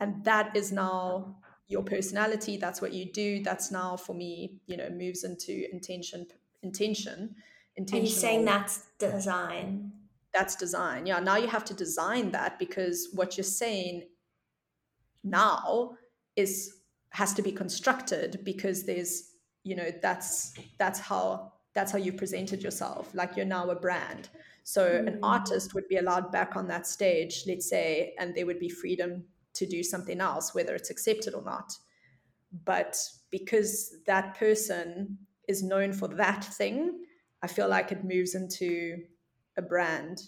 [0.00, 4.76] And that is now your personality that's what you do that's now for me you
[4.76, 6.26] know moves into intention
[6.62, 7.34] intention
[7.76, 9.92] intention are you saying that's design.
[10.32, 11.20] That's design yeah.
[11.20, 14.02] Now you have to design that because what you're saying
[15.22, 15.96] now
[16.36, 16.78] is
[17.10, 19.30] has to be constructed because there's
[19.62, 24.28] you know that's that's how that's how you presented yourself like you're now a brand.
[24.64, 25.06] So mm.
[25.06, 28.68] an artist would be allowed back on that stage let's say and there would be
[28.68, 29.24] freedom
[29.54, 31.72] to do something else, whether it's accepted or not.
[32.64, 32.96] But
[33.30, 37.00] because that person is known for that thing,
[37.42, 39.02] I feel like it moves into
[39.56, 40.22] a brand.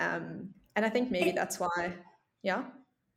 [0.00, 1.94] Um, and I think maybe that's why,
[2.42, 2.64] yeah.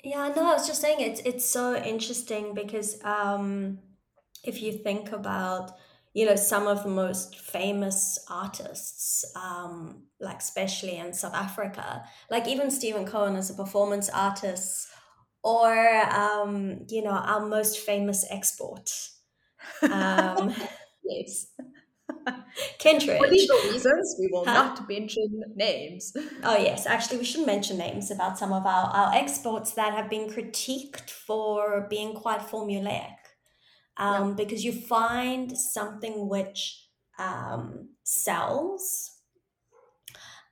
[0.04, 3.80] Yeah, no, I was just saying it's it's so interesting because um,
[4.44, 5.72] if you think about
[6.14, 12.48] you know some of the most famous artists um, like especially in south africa like
[12.48, 14.88] even Steven Cohen as a performance artist
[15.44, 15.74] or
[16.14, 18.90] um, you know our most famous export.
[19.82, 20.54] Um,
[21.04, 21.48] yes.
[22.80, 23.18] Kentridge.
[23.18, 24.54] For legal reasons, we will huh?
[24.54, 26.14] not mention names.
[26.44, 30.10] Oh yes, actually, we should mention names about some of our, our exports that have
[30.10, 33.16] been critiqued for being quite formulaic,
[33.98, 34.34] um, yeah.
[34.36, 39.10] because you find something which um, sells,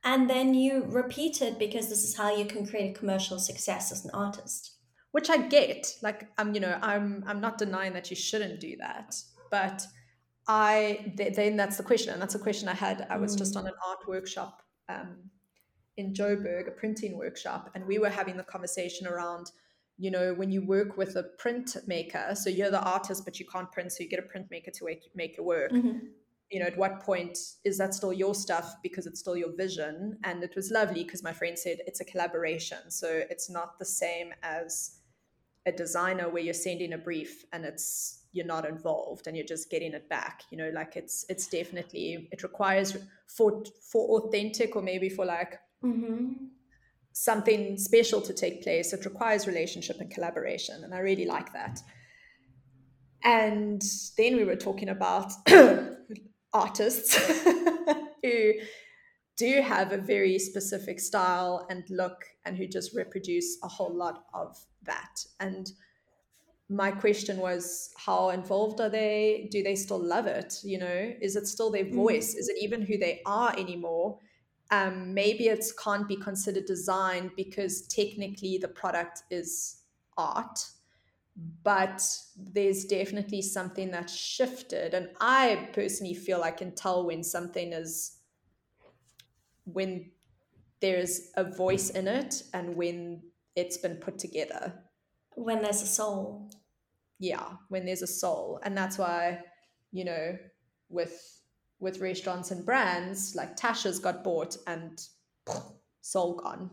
[0.02, 3.92] and then you repeat it because this is how you can create a commercial success
[3.92, 4.79] as an artist
[5.12, 5.96] which I get.
[6.02, 9.14] Like I'm, you know, I'm I'm not denying that you shouldn't do that,
[9.50, 9.86] but
[10.46, 13.06] I th- then that's the question, and that's a question I had.
[13.10, 13.38] I was mm.
[13.38, 15.30] just on an art workshop um,
[15.96, 19.50] in Joburg, a printing workshop, and we were having the conversation around,
[19.98, 23.70] you know, when you work with a printmaker, so you're the artist, but you can't
[23.70, 25.72] print, so you get a printmaker to make, make your work.
[25.72, 25.98] Mm-hmm.
[26.50, 30.18] You know, at what point is that still your stuff because it's still your vision?
[30.24, 32.90] And it was lovely because my friend said it's a collaboration.
[32.90, 34.99] So it's not the same as
[35.66, 39.70] a designer where you're sending a brief and it's you're not involved and you're just
[39.70, 42.96] getting it back you know like it's it's definitely it requires
[43.26, 46.32] for for authentic or maybe for like mm-hmm.
[47.12, 51.80] something special to take place it requires relationship and collaboration and i really like that
[53.24, 53.82] and
[54.16, 55.32] then we were talking about
[56.52, 57.14] artists
[58.22, 58.52] who
[59.40, 64.24] do have a very specific style and look and who just reproduce a whole lot
[64.34, 65.24] of that.
[65.40, 65.72] And
[66.68, 69.48] my question was how involved are they?
[69.50, 71.14] Do they still love it you know?
[71.22, 71.94] Is it still their mm.
[71.94, 72.34] voice?
[72.34, 74.18] Is it even who they are anymore?
[74.70, 79.78] Um, maybe it can't be considered design because technically the product is
[80.18, 80.58] art
[81.62, 82.02] but
[82.36, 84.92] there's definitely something that's shifted.
[84.92, 88.19] And i personally feel i can tell when something is
[89.72, 90.10] when
[90.80, 93.22] there's a voice in it and when
[93.56, 94.72] it's been put together.
[95.34, 96.50] When there's a soul.
[97.18, 98.60] Yeah when there's a soul.
[98.62, 99.40] And that's why
[99.92, 100.36] you know
[100.88, 101.40] with
[101.78, 105.00] with restaurants and brands like tasha's got bought and
[106.02, 106.70] soul gone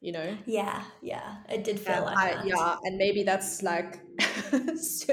[0.00, 0.36] you know?
[0.44, 1.36] Yeah yeah.
[1.48, 2.46] It did feel and like I, that.
[2.46, 4.00] yeah and maybe that's like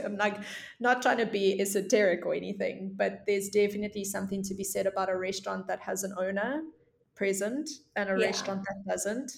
[0.05, 0.37] i'm like
[0.79, 5.09] not trying to be esoteric or anything but there's definitely something to be said about
[5.09, 6.61] a restaurant that has an owner
[7.15, 8.25] present and a yeah.
[8.25, 9.31] restaurant that doesn't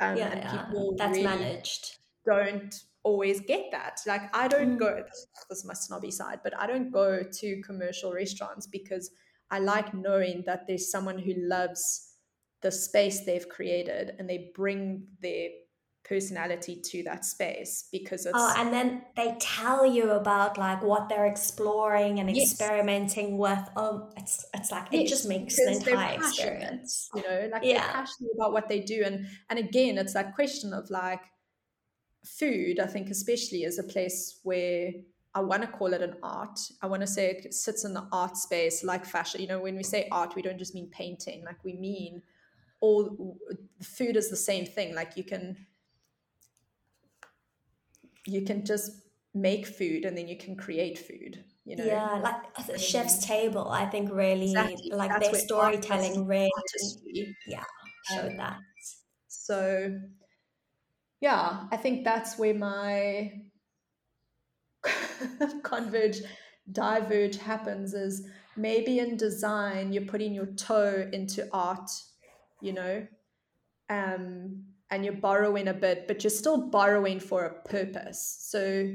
[0.00, 4.00] um, yeah, and people that's really managed don't always get that.
[4.06, 4.78] Like I don't mm.
[4.78, 9.10] go this, this is my snobby side, but I don't go to commercial restaurants because
[9.50, 12.14] I like knowing that there's someone who loves
[12.62, 15.48] the space they've created and they bring their
[16.04, 21.08] personality to that space because it's oh and then they tell you about like what
[21.08, 22.50] they're exploring and yes.
[22.50, 27.48] experimenting with oh it's it's like yes, it just makes the entire experience you know
[27.52, 27.74] like yeah.
[27.74, 31.20] they're passionate about what they do and and again it's that question of like
[32.24, 34.92] food, I think, especially, is a place where
[35.34, 36.58] I want to call it an art.
[36.82, 39.40] I want to say it sits in the art space like fashion.
[39.40, 42.22] You know, when we say art, we don't just mean painting, like we mean
[42.80, 43.36] all
[43.82, 44.94] food is the same thing.
[44.94, 45.66] Like you can
[48.30, 48.92] you can just
[49.34, 51.84] make food and then you can create food you know?
[51.84, 54.90] Yeah like the chef's table i think really exactly.
[54.92, 56.50] like That's their storytelling really
[57.46, 57.64] yeah
[58.16, 58.58] showed um, that.
[59.28, 60.00] so
[61.20, 63.32] yeah, I think that's where my
[65.62, 66.18] converge
[66.72, 71.90] diverge happens is maybe in design you're putting your toe into art,
[72.62, 73.06] you know,
[73.90, 78.38] um, and you're borrowing a bit, but you're still borrowing for a purpose.
[78.40, 78.90] So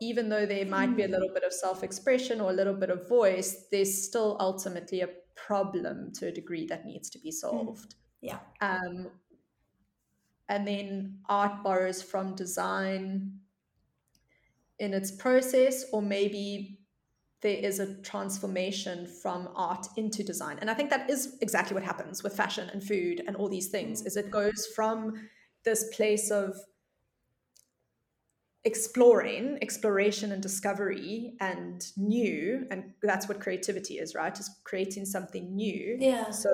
[0.00, 3.08] even though there might be a little bit of self-expression or a little bit of
[3.08, 7.34] voice, there's still ultimately a problem to a degree that needs to be mm.
[7.34, 7.94] solved.
[8.20, 8.38] Yeah.
[8.60, 9.10] Um,
[10.48, 13.38] and then art borrows from design
[14.78, 16.80] in its process or maybe
[17.42, 20.58] there is a transformation from art into design.
[20.60, 23.68] And i think that is exactly what happens with fashion and food and all these
[23.68, 25.28] things is it goes from
[25.64, 26.56] this place of
[28.64, 34.38] exploring exploration and discovery and new and that's what creativity is right?
[34.38, 35.96] Is creating something new.
[36.00, 36.30] Yeah.
[36.30, 36.50] So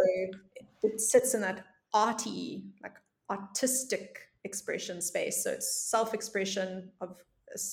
[0.83, 2.96] it sits in that arty like
[3.31, 5.44] artistic expression space.
[5.44, 7.16] So it's self expression of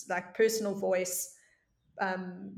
[0.09, 1.35] like personal voice,
[2.01, 2.51] um,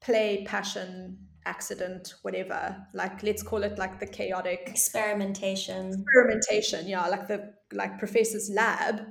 [0.00, 2.76] play, passion, accident, whatever.
[2.94, 5.92] Like let's call it like the chaotic experimentation.
[5.92, 9.06] Experimentation, yeah, like the like professor's lab.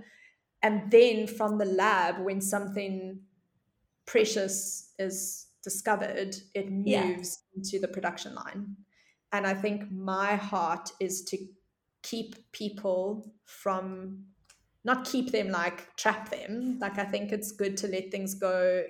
[0.63, 3.19] And then from the lab, when something
[4.05, 6.85] precious is discovered, it moves
[7.53, 7.57] yeah.
[7.57, 8.77] into the production line.
[9.31, 11.37] And I think my heart is to
[12.01, 14.23] keep people from
[14.85, 18.83] not keep them like trap them like i think it's good to let things go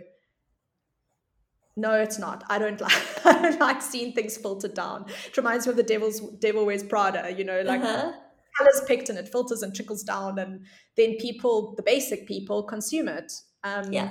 [1.78, 2.44] no it's not.
[2.50, 5.06] I don't like i don't like seeing things filtered down.
[5.28, 8.12] It reminds me of the devil's devil wears prada you know like uh-huh.
[8.58, 10.66] colors picked and it filters and trickles down and
[10.98, 13.32] then people the basic people consume it.
[13.64, 14.10] Um yeah.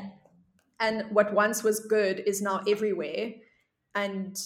[0.81, 3.33] and what once was good is now everywhere
[3.95, 4.37] and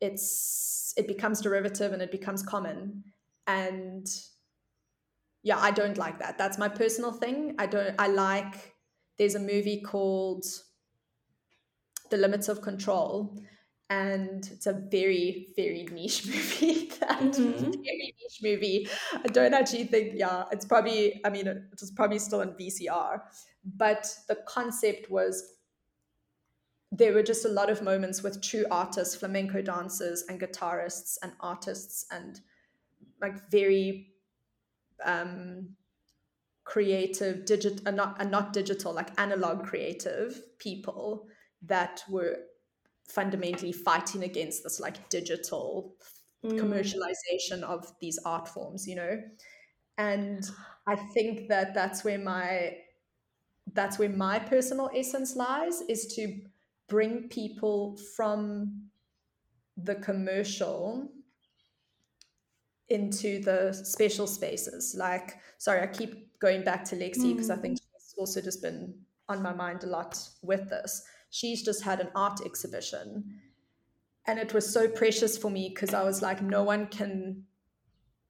[0.00, 3.04] it's it becomes derivative and it becomes common.
[3.46, 4.06] And
[5.42, 6.36] yeah i don't like that.
[6.36, 7.54] That's my personal thing.
[7.58, 8.74] I don't i like
[9.18, 10.46] there's a movie called
[12.10, 13.40] the limits of control.
[13.88, 16.90] And it's a very very niche movie.
[17.00, 17.70] That mm-hmm.
[17.72, 18.88] very niche movie.
[19.12, 23.20] I don't actually think yeah it's probably i mean it was probably still in vcr
[23.64, 25.56] but the concept was
[26.92, 31.32] there were just a lot of moments with true artists flamenco dancers and guitarists and
[31.40, 32.40] artists and
[33.20, 34.12] like very
[35.04, 35.68] um
[36.64, 41.26] creative digit and not and not digital like analog creative people
[41.62, 42.36] that were
[43.08, 45.94] fundamentally fighting against this like digital
[46.44, 46.58] mm.
[46.58, 49.20] commercialization of these art forms you know
[49.98, 50.50] and
[50.86, 52.76] i think that that's where my
[53.72, 56.40] that's where my personal essence lies is to
[56.88, 58.90] bring people from
[59.76, 61.08] the commercial
[62.88, 67.58] into the special spaces like sorry i keep going back to lexi because mm.
[67.58, 68.94] i think she's also just been
[69.28, 73.40] on my mind a lot with this she's just had an art exhibition.
[74.26, 77.44] And it was so precious for me because i was like no one can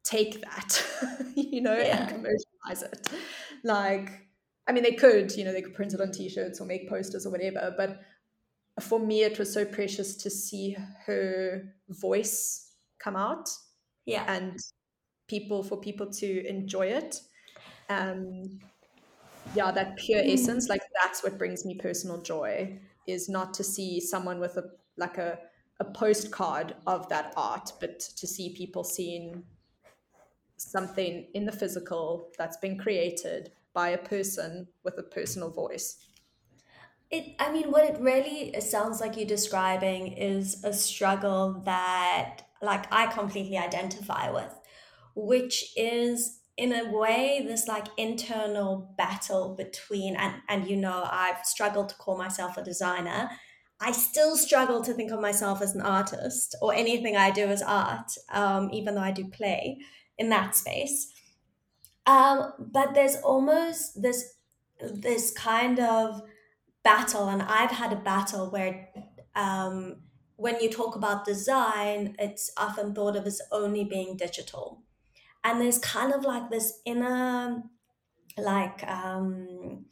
[0.04, 0.82] take that
[1.34, 2.02] you know yeah.
[2.02, 3.08] and commercialize it.
[3.64, 4.26] Like
[4.66, 7.26] i mean they could you know they could print it on t-shirts or make posters
[7.26, 8.00] or whatever but
[8.80, 10.76] for me it was so precious to see
[11.06, 13.48] her voice come out
[14.06, 14.24] yeah.
[14.26, 14.58] and
[15.28, 17.20] people for people to enjoy it.
[17.88, 18.60] Um
[19.54, 20.32] yeah that pure mm.
[20.32, 22.78] essence like that's what brings me personal joy
[23.10, 24.64] is not to see someone with a
[24.96, 25.38] like a
[25.80, 29.42] a postcard of that art, but to see people seeing
[30.56, 35.96] something in the physical that's been created by a person with a personal voice.
[37.10, 42.92] It, I mean, what it really sounds like you're describing is a struggle that, like,
[42.92, 44.54] I completely identify with,
[45.16, 51.44] which is in a way this like internal battle between and and you know I've
[51.46, 53.30] struggled to call myself a designer.
[53.80, 57.62] I still struggle to think of myself as an artist or anything I do as
[57.62, 59.78] art um, even though I do play
[60.18, 61.10] in that space.
[62.04, 64.34] Um, but there's almost this
[64.80, 66.20] this kind of
[66.82, 68.90] battle and I've had a battle where
[69.34, 70.02] um,
[70.36, 74.82] when you talk about design it's often thought of as only being digital
[75.44, 77.62] and there's kind of like this inner
[78.38, 79.84] like um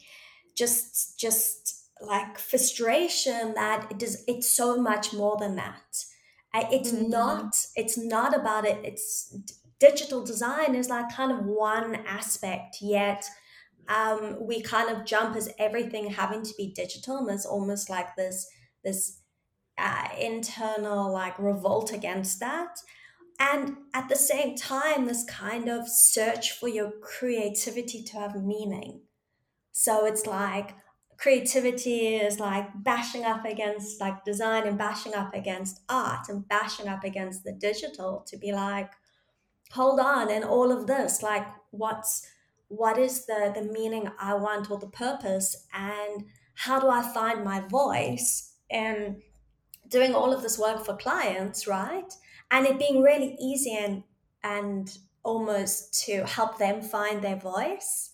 [0.55, 6.05] just just like frustration that it does it's so much more than that.
[6.53, 7.09] It's mm-hmm.
[7.09, 8.79] not it's not about it.
[8.83, 9.35] It's
[9.79, 13.25] digital design is like kind of one aspect yet
[13.89, 18.15] um, we kind of jump as everything having to be digital and there's almost like
[18.15, 18.47] this
[18.83, 19.19] this
[19.77, 22.77] uh, internal like revolt against that
[23.39, 29.01] and at the same time this kind of search for your creativity to have meaning.
[29.71, 30.75] So it's like
[31.17, 36.87] creativity is like bashing up against like design and bashing up against art and bashing
[36.87, 38.91] up against the digital to be like
[39.71, 42.25] hold on and all of this like what's
[42.69, 45.67] what is the the meaning i want or the purpose?
[45.73, 46.25] And
[46.55, 48.53] how do i find my voice?
[48.69, 49.21] And
[49.87, 52.13] doing all of this work for clients right
[52.51, 54.03] and it being really easy and
[54.43, 58.11] and almost to help them find their voice.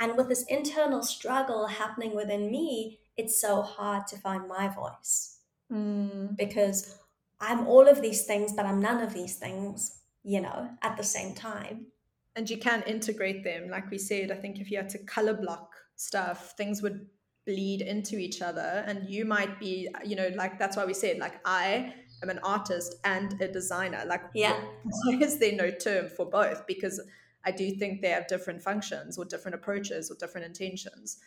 [0.00, 5.32] And with this internal struggle happening within me it's so hard to find my voice.
[5.72, 6.36] Mm.
[6.36, 6.96] because
[7.40, 11.02] i'm all of these things but i'm none of these things you know at the
[11.02, 11.86] same time.
[12.36, 13.68] And you can't integrate them.
[13.68, 17.06] Like we said i think if you had to color block stuff things would
[17.46, 18.84] bleed into each other.
[18.86, 22.40] And you might be you know like that's why we said like i am an
[22.42, 24.02] artist and a designer.
[24.06, 26.66] Like, yeah, why is there no term for both?
[26.66, 27.00] Because
[27.44, 31.18] I do think they have different functions or different approaches or different intentions.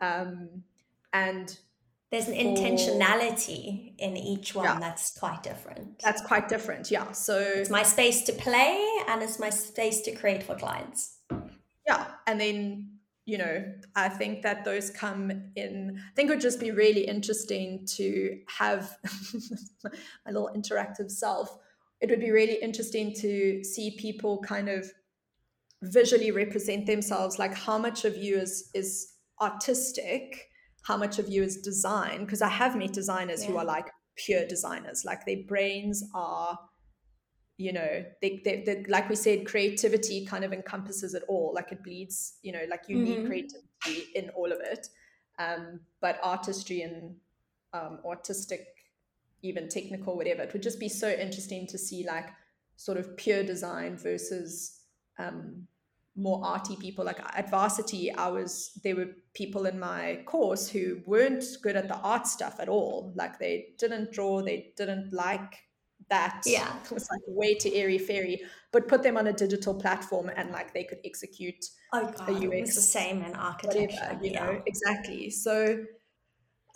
[0.00, 0.64] Um,
[1.12, 1.56] and
[2.10, 6.00] there's an for, intentionality in each one yeah, that's quite different.
[6.02, 7.12] That's quite different, yeah.
[7.12, 11.18] So it's my space to play and it's my space to create for clients.
[11.86, 12.97] Yeah, and then
[13.28, 13.80] you know, mm-hmm.
[13.94, 16.00] I think that those come in.
[16.00, 18.96] I think it would just be really interesting to have
[19.84, 21.54] my little interactive self.
[22.00, 24.90] It would be really interesting to see people kind of
[25.82, 29.12] visually represent themselves, like how much of you is is
[29.42, 30.48] artistic,
[30.84, 32.24] how much of you is design.
[32.24, 33.50] Because I have met designers yeah.
[33.50, 36.58] who are like pure designers, like their brains are
[37.58, 41.52] you know they, they, they, like we said creativity kind of encompasses it all.
[41.54, 43.04] Like it bleeds you know like you mm-hmm.
[43.04, 44.88] need creativity in all of it.
[45.38, 47.16] Um, but artistry and
[47.72, 48.66] um, artistic
[49.42, 52.28] even technical whatever it would just be so interesting to see like
[52.74, 54.80] sort of pure design versus
[55.18, 55.66] um,
[56.16, 57.04] more arty people.
[57.04, 61.88] Like at varsity i was there were people in my course who weren't good at
[61.88, 63.12] the art stuff at all.
[63.16, 65.67] Like they didn't draw they didn't like
[66.10, 68.40] that yeah was like way too airy fairy
[68.72, 72.42] but put them on a digital platform and like they could execute oh god UX,
[72.42, 74.46] it was the same in architecture whatever, you yeah.
[74.46, 75.84] know exactly so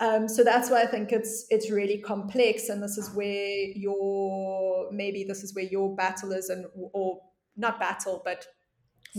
[0.03, 4.91] um, so that's why I think it's it's really complex, and this is where your
[4.91, 7.21] maybe this is where your battle is, and or
[7.57, 8.45] not battle, but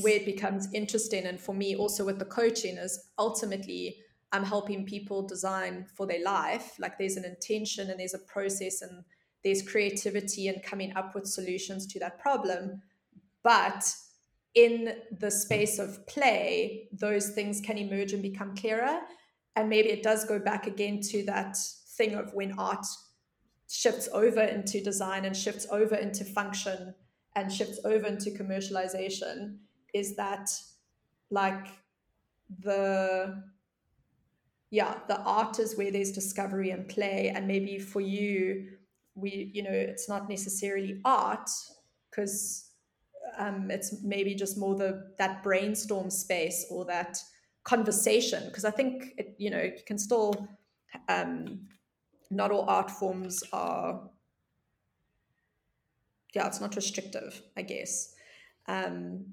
[0.02, 1.26] where it becomes interesting.
[1.26, 3.96] And for me, also with the coaching, is ultimately
[4.34, 6.74] I'm helping people design for their life.
[6.80, 9.06] Like there's an intention and there's a process and
[9.44, 12.82] there's creativity and coming up with solutions to that problem.
[13.44, 13.94] But
[14.56, 19.00] in the space of play, those things can emerge and become clearer.
[19.56, 21.58] And maybe it does go back again to that
[21.98, 22.86] thing of when art
[23.70, 26.94] shifts over into design and shifts over into function
[27.36, 29.58] and shifts over into commercialization
[29.94, 30.50] is that
[31.32, 31.68] like
[32.60, 33.44] the
[34.70, 38.68] yeah the art is where there's discovery and play and maybe for you
[39.16, 41.50] we you know it's not necessarily art
[42.10, 42.70] because
[43.38, 47.18] um, it's maybe just more the that brainstorm space or that
[47.64, 48.44] conversation.
[48.46, 50.48] Because i think it, you know you can still
[51.10, 51.62] um,
[52.30, 54.10] not all art forms are
[56.34, 58.14] yeah it's not restrictive i guess.
[58.68, 59.26] Um,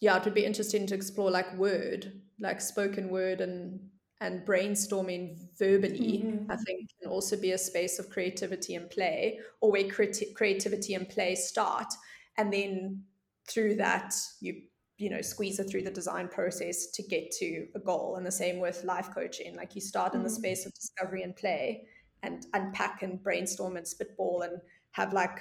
[0.00, 3.80] yeah it would be interesting to explore like word like spoken word and
[4.22, 6.50] and brainstorming verbally mm-hmm.
[6.50, 10.94] i think can also be a space of creativity and play or where creati- creativity
[10.94, 11.92] and play start
[12.38, 13.02] and then
[13.50, 14.62] through that you
[14.96, 18.32] you know squeeze it through the design process to get to a goal and the
[18.32, 20.36] same with life coaching like you start in the mm-hmm.
[20.36, 21.82] space of discovery and play
[22.22, 24.58] and unpack and brainstorm and spitball and
[24.92, 25.40] have like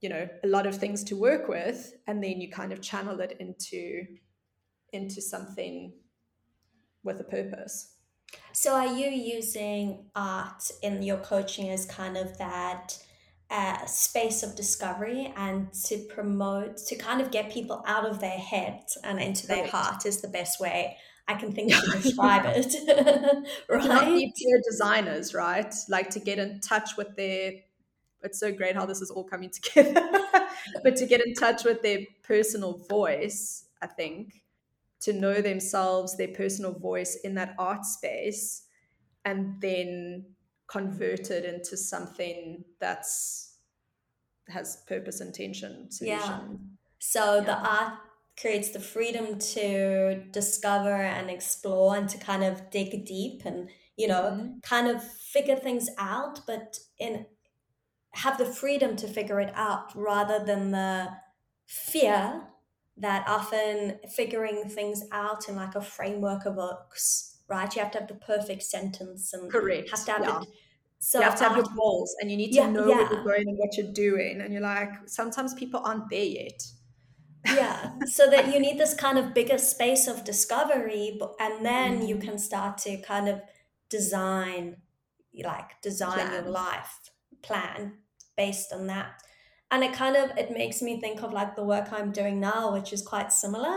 [0.00, 3.18] you know a lot of things to work with and then you kind of channel
[3.20, 4.04] it into
[4.92, 5.92] into something
[7.02, 7.91] with a purpose
[8.52, 12.98] so are you using art in your coaching as kind of that
[13.50, 18.38] uh, space of discovery and to promote to kind of get people out of their
[18.38, 20.96] heads and into their heart is the best way
[21.28, 23.46] I can think to describe it.
[23.68, 24.32] right?
[24.36, 25.72] Pure designers, right?
[25.88, 27.52] Like to get in touch with their
[28.22, 30.08] it's so great how this is all coming together.
[30.82, 34.41] but to get in touch with their personal voice, I think,
[35.02, 38.62] to know themselves, their personal voice in that art space,
[39.24, 40.26] and then
[40.68, 43.56] convert it into something that's
[44.48, 46.18] has purpose, intention, solution.
[46.18, 46.38] Yeah.
[46.98, 47.44] So yeah.
[47.44, 47.92] the art
[48.40, 54.08] creates the freedom to discover and explore and to kind of dig deep and you
[54.08, 54.58] know mm-hmm.
[54.62, 57.26] kind of figure things out but in
[58.14, 61.08] have the freedom to figure it out rather than the
[61.66, 62.42] fear
[63.02, 67.74] that often figuring things out in like a framework of books, right?
[67.74, 69.90] You have to have the perfect sentence and Correct.
[69.90, 70.40] have to have yeah.
[70.40, 70.48] it.
[71.00, 72.94] So you have to have your goals and you need to yeah, know yeah.
[72.94, 74.40] where you're going and what you're doing.
[74.40, 76.62] And you're like, sometimes people aren't there yet.
[77.44, 77.90] yeah.
[78.06, 82.06] So that you need this kind of bigger space of discovery, and then mm-hmm.
[82.06, 83.40] you can start to kind of
[83.90, 84.76] design,
[85.42, 86.32] like design plan.
[86.32, 87.10] your life
[87.42, 87.94] plan
[88.36, 89.21] based on that
[89.72, 92.72] and it kind of it makes me think of like the work i'm doing now
[92.72, 93.74] which is quite similar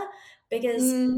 [0.50, 1.16] because mm.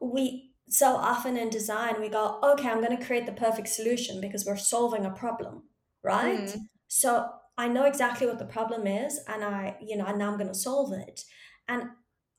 [0.00, 4.20] we so often in design we go okay i'm going to create the perfect solution
[4.20, 5.62] because we're solving a problem
[6.02, 6.58] right mm.
[6.88, 10.38] so i know exactly what the problem is and i you know and now i'm
[10.38, 11.24] going to solve it
[11.68, 11.84] and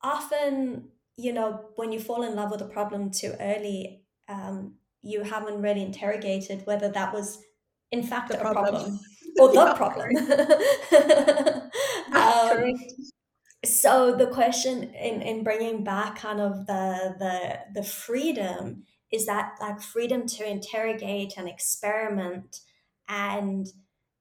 [0.02, 4.74] often you know when you fall in love with a problem too early um,
[5.04, 7.40] you haven't really interrogated whether that was
[7.92, 9.00] in fact the a problem, problem
[9.40, 10.16] or the problem.
[12.14, 12.74] um,
[13.66, 19.54] so the question in, in bringing back kind of the, the the freedom is that
[19.60, 22.60] like freedom to interrogate and experiment
[23.08, 23.68] and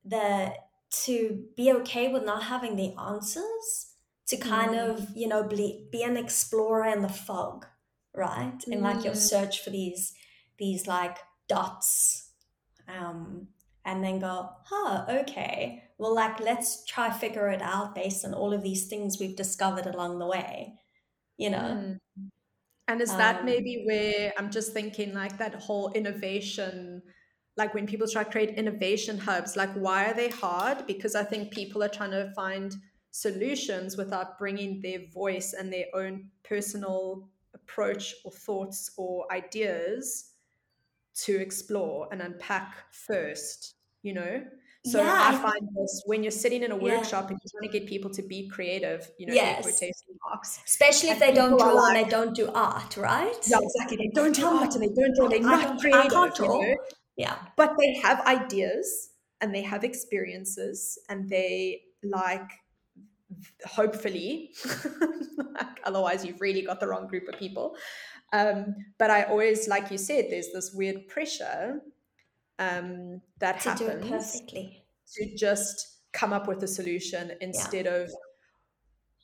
[0.05, 0.53] the
[0.91, 3.95] to be okay with not having the answers
[4.27, 4.89] to kind mm.
[4.89, 7.67] of you know be, be an explorer in the fog
[8.15, 9.17] right in like your mm.
[9.17, 10.13] search for these
[10.59, 12.31] these like dots
[12.89, 13.49] um
[13.85, 18.53] and then go, huh, okay, well, like, let's try figure it out based on all
[18.53, 20.75] of these things we've discovered along the way,
[21.37, 21.59] you know?
[21.59, 21.99] Mm.
[22.89, 27.03] And is that um, maybe where I'm just thinking like that whole innovation,
[27.57, 30.87] like when people try to create innovation hubs, like why are they hard?
[30.87, 32.75] Because I think people are trying to find
[33.11, 40.33] solutions without bringing their voice and their own personal approach or thoughts or ideas
[41.15, 43.74] to explore and unpack first
[44.05, 44.45] you know
[44.87, 45.31] So yeah.
[45.31, 47.31] I find this when you're sitting in a workshop yeah.
[47.31, 49.63] and you're trying to get people to be creative, you know, yes.
[49.63, 50.61] quotation marks.
[50.67, 53.41] Especially if they don't draw like, and they don't do art, right?
[53.47, 53.97] Yeah, exactly.
[53.97, 55.29] They don't do art and they don't draw.
[55.29, 56.39] They're not creative.
[56.39, 56.77] You know?
[57.17, 57.37] Yeah.
[57.57, 62.51] But they have ideas and they have experiences and they like
[63.67, 64.53] hopefully
[65.85, 67.77] otherwise you've really got the wrong group of people
[68.33, 71.81] um, but i always like you said there's this weird pressure
[72.59, 74.85] um, that to happens perfectly.
[75.15, 77.93] to just come up with a solution instead yeah.
[77.93, 78.11] of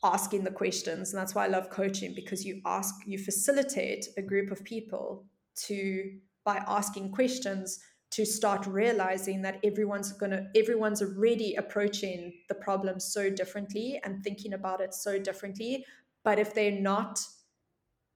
[0.02, 1.12] asking the questions.
[1.12, 5.24] And that's why i love coaching because you ask you facilitate a group of people
[5.66, 12.54] to by asking questions to start realizing that everyone's going to everyone's already approaching the
[12.54, 15.84] problem so differently and thinking about it so differently.
[16.24, 17.20] But if they're not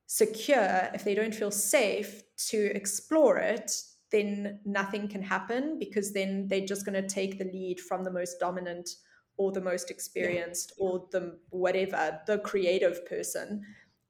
[0.07, 3.73] secure if they don't feel safe to explore it
[4.15, 8.13] then nothing can happen because then they're just going to take the lead from the
[8.13, 8.89] most dominant
[9.37, 10.87] or the most experienced yeah.
[10.87, 13.61] or the whatever the creative person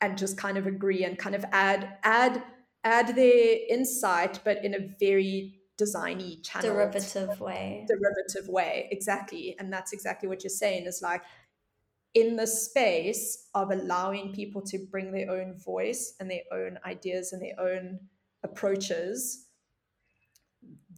[0.02, 2.42] and just kind of agree and kind of add add
[2.84, 7.86] add their insight but in a very designy channel derivative way.
[7.88, 8.88] Derivative way.
[8.92, 9.56] Exactly.
[9.58, 11.22] And that's exactly what you're saying is like
[12.12, 17.32] in the space of allowing people to bring their own voice and their own ideas
[17.32, 17.98] and their own
[18.44, 19.43] approaches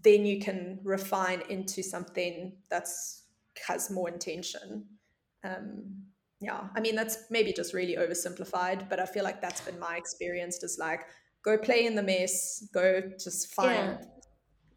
[0.06, 3.24] then you can refine into something that's
[3.66, 4.84] has more intention
[5.44, 5.82] um
[6.40, 9.96] yeah i mean that's maybe just really oversimplified but i feel like that's been my
[9.96, 11.00] experience is like
[11.42, 14.06] go play in the mess go just find yeah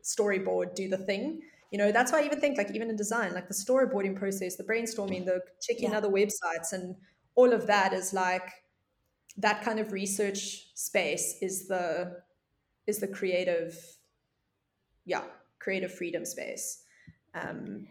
[0.04, 1.42] storyboard, do the thing.
[1.72, 4.56] You know, that's why I even think like even in design, like the storyboarding process,
[4.56, 5.98] the brainstorming, the checking yeah.
[5.98, 6.96] other websites and
[7.36, 8.50] all of that is like
[9.38, 12.18] that kind of research space is the
[12.88, 13.78] is the creative
[15.10, 15.24] yeah
[15.60, 16.84] creative freedom space.
[17.34, 17.88] Um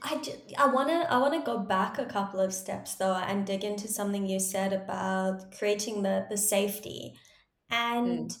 [0.00, 3.14] I just, I want to I want to go back a couple of steps though
[3.14, 7.14] and dig into something you said about creating the the safety.
[7.70, 8.38] And mm.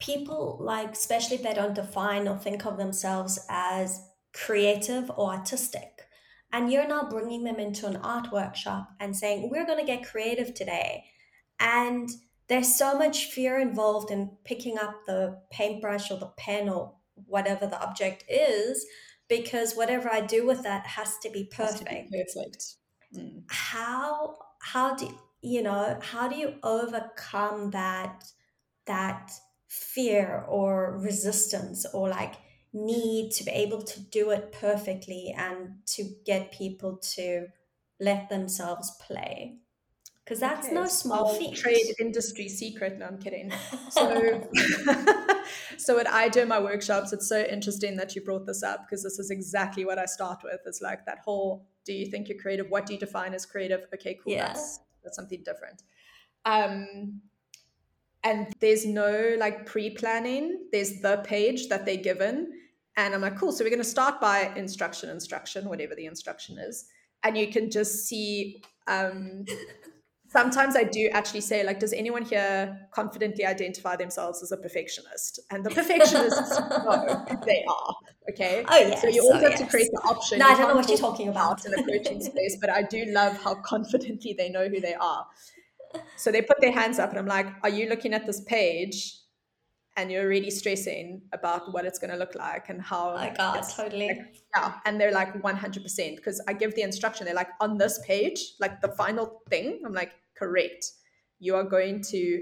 [0.00, 4.00] people like especially if they don't define or think of themselves as
[4.32, 5.98] creative or artistic
[6.52, 10.08] and you're now bringing them into an art workshop and saying we're going to get
[10.08, 11.04] creative today
[11.60, 12.10] and
[12.48, 16.94] there's so much fear involved in picking up the paintbrush or the pen or
[17.26, 18.86] whatever the object is
[19.28, 22.74] because whatever i do with that has to be perfect to be perfect.
[23.16, 23.42] Mm.
[23.48, 25.08] how how do
[25.40, 28.24] you know how do you overcome that
[28.86, 29.32] that
[29.68, 32.34] fear or resistance or like
[32.72, 37.46] need to be able to do it perfectly and to get people to
[38.00, 39.58] let themselves play
[40.28, 41.56] because that's okay, no small feat.
[41.56, 42.98] Trade industry secret.
[42.98, 43.50] No, I'm kidding.
[43.88, 44.46] So,
[45.78, 48.84] so what I do in my workshops, it's so interesting that you brought this up
[48.84, 50.60] because this is exactly what I start with.
[50.66, 52.68] It's like that whole: Do you think you're creative?
[52.68, 53.86] What do you define as creative?
[53.94, 54.34] Okay, cool.
[54.34, 54.48] Yeah.
[54.48, 55.82] That's that's something different.
[56.44, 57.22] Um,
[58.22, 62.50] and there's no like pre-planning there's the page that they're given
[62.96, 66.58] and i'm like cool so we're going to start by instruction instruction whatever the instruction
[66.58, 66.86] is
[67.22, 69.44] and you can just see um,
[70.28, 75.40] sometimes i do actually say like does anyone here confidently identify themselves as a perfectionist?
[75.50, 77.94] And the perfectionists no they are
[78.30, 78.64] okay?
[78.68, 79.60] Oh yeah so you also oh, have yes.
[79.60, 80.38] to create the option.
[80.38, 83.04] No i don't know what you're talking about in the coaching space but i do
[83.06, 85.26] love how confidently they know who they are.
[86.16, 89.14] So they put their hands up, and I'm like, Are you looking at this page?
[89.98, 93.10] And you're really stressing about what it's going to look like and how.
[93.10, 94.08] Oh my God, totally.
[94.08, 94.74] Like, yeah.
[94.86, 96.16] And they're like 100%.
[96.16, 99.92] Because I give the instruction, they're like, On this page, like the final thing, I'm
[99.92, 100.92] like, Correct.
[101.40, 102.40] You are going to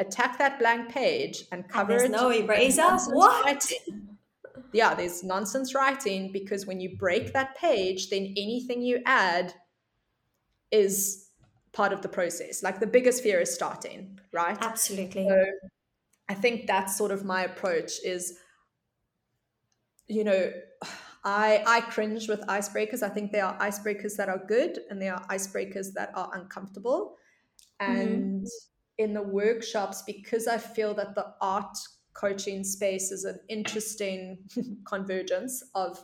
[0.00, 2.10] attack that blank page and cover and it.
[2.10, 2.82] no eraser?
[3.08, 3.44] What?
[3.44, 4.08] Writing.
[4.72, 9.54] Yeah, there's nonsense writing because when you break that page, then anything you add
[10.70, 11.28] is
[11.72, 12.62] part of the process.
[12.62, 14.58] Like the biggest fear is starting, right?
[14.60, 15.26] Absolutely.
[15.26, 15.44] So
[16.28, 18.38] I think that's sort of my approach is,
[20.06, 20.52] you know,
[21.24, 23.02] I I cringe with icebreakers.
[23.02, 27.16] I think there are icebreakers that are good and there are icebreakers that are uncomfortable.
[27.80, 28.00] Mm-hmm.
[28.00, 29.04] And mm-hmm.
[29.04, 31.76] in the workshops, because I feel that the art
[32.14, 34.38] coaching space is an interesting
[34.84, 36.02] convergence of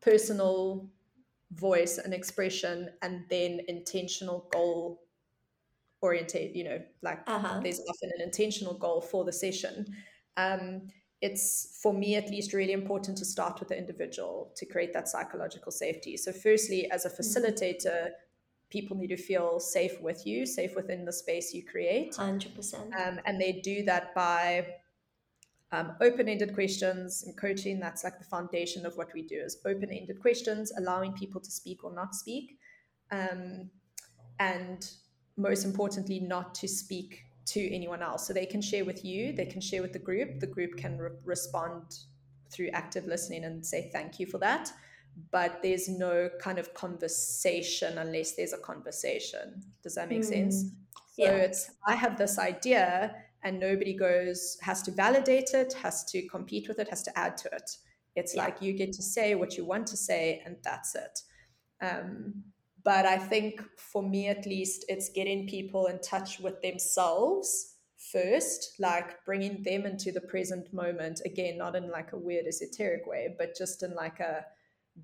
[0.00, 0.88] personal
[1.52, 5.02] voice and expression and then intentional goal
[6.02, 7.60] orientate you know like uh-huh.
[7.62, 9.86] there's often an intentional goal for the session.
[10.36, 10.88] Um,
[11.20, 15.06] it's for me at least really important to start with the individual to create that
[15.06, 16.16] psychological safety.
[16.16, 17.20] So firstly as a mm-hmm.
[17.20, 18.10] facilitator
[18.70, 22.12] people need to feel safe with you safe within the space you create.
[22.12, 24.66] 100% um, and they do that by
[25.72, 27.78] um, open-ended questions and coaching.
[27.78, 31.84] That's like the foundation of what we do is open-ended questions allowing people to speak
[31.84, 32.58] or not speak.
[33.12, 33.70] Um,
[34.38, 34.90] and
[35.40, 39.46] most importantly not to speak to anyone else so they can share with you they
[39.46, 41.82] can share with the group the group can re- respond
[42.50, 44.70] through active listening and say thank you for that
[45.32, 50.24] but there's no kind of conversation unless there's a conversation does that make mm.
[50.24, 50.62] sense
[51.12, 51.30] so yeah.
[51.30, 56.68] it's i have this idea and nobody goes has to validate it has to compete
[56.68, 57.70] with it has to add to it
[58.16, 58.44] it's yeah.
[58.44, 61.20] like you get to say what you want to say and that's it
[61.82, 62.44] um,
[62.84, 67.70] but i think for me at least it's getting people in touch with themselves
[68.12, 71.20] first like bringing them into the present moment.
[71.24, 74.44] Again not in like a weird esoteric way but just in like a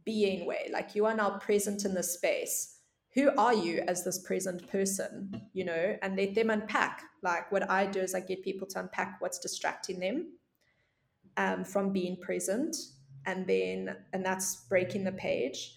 [0.04, 0.68] being way.
[0.72, 2.78] Like you are now present in the space.
[3.14, 5.96] Who are you as this present person you know?
[6.02, 7.02] And let them unpack.
[7.22, 10.32] Like what i do is i get people to unpack what's distracting them
[11.36, 12.76] um, from being present
[13.26, 15.74] and then and that's breaking the page.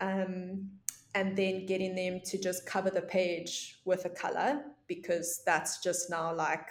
[0.00, 0.70] Um,
[1.14, 6.10] and then getting them to just cover the page with a color because that's just
[6.10, 6.66] now like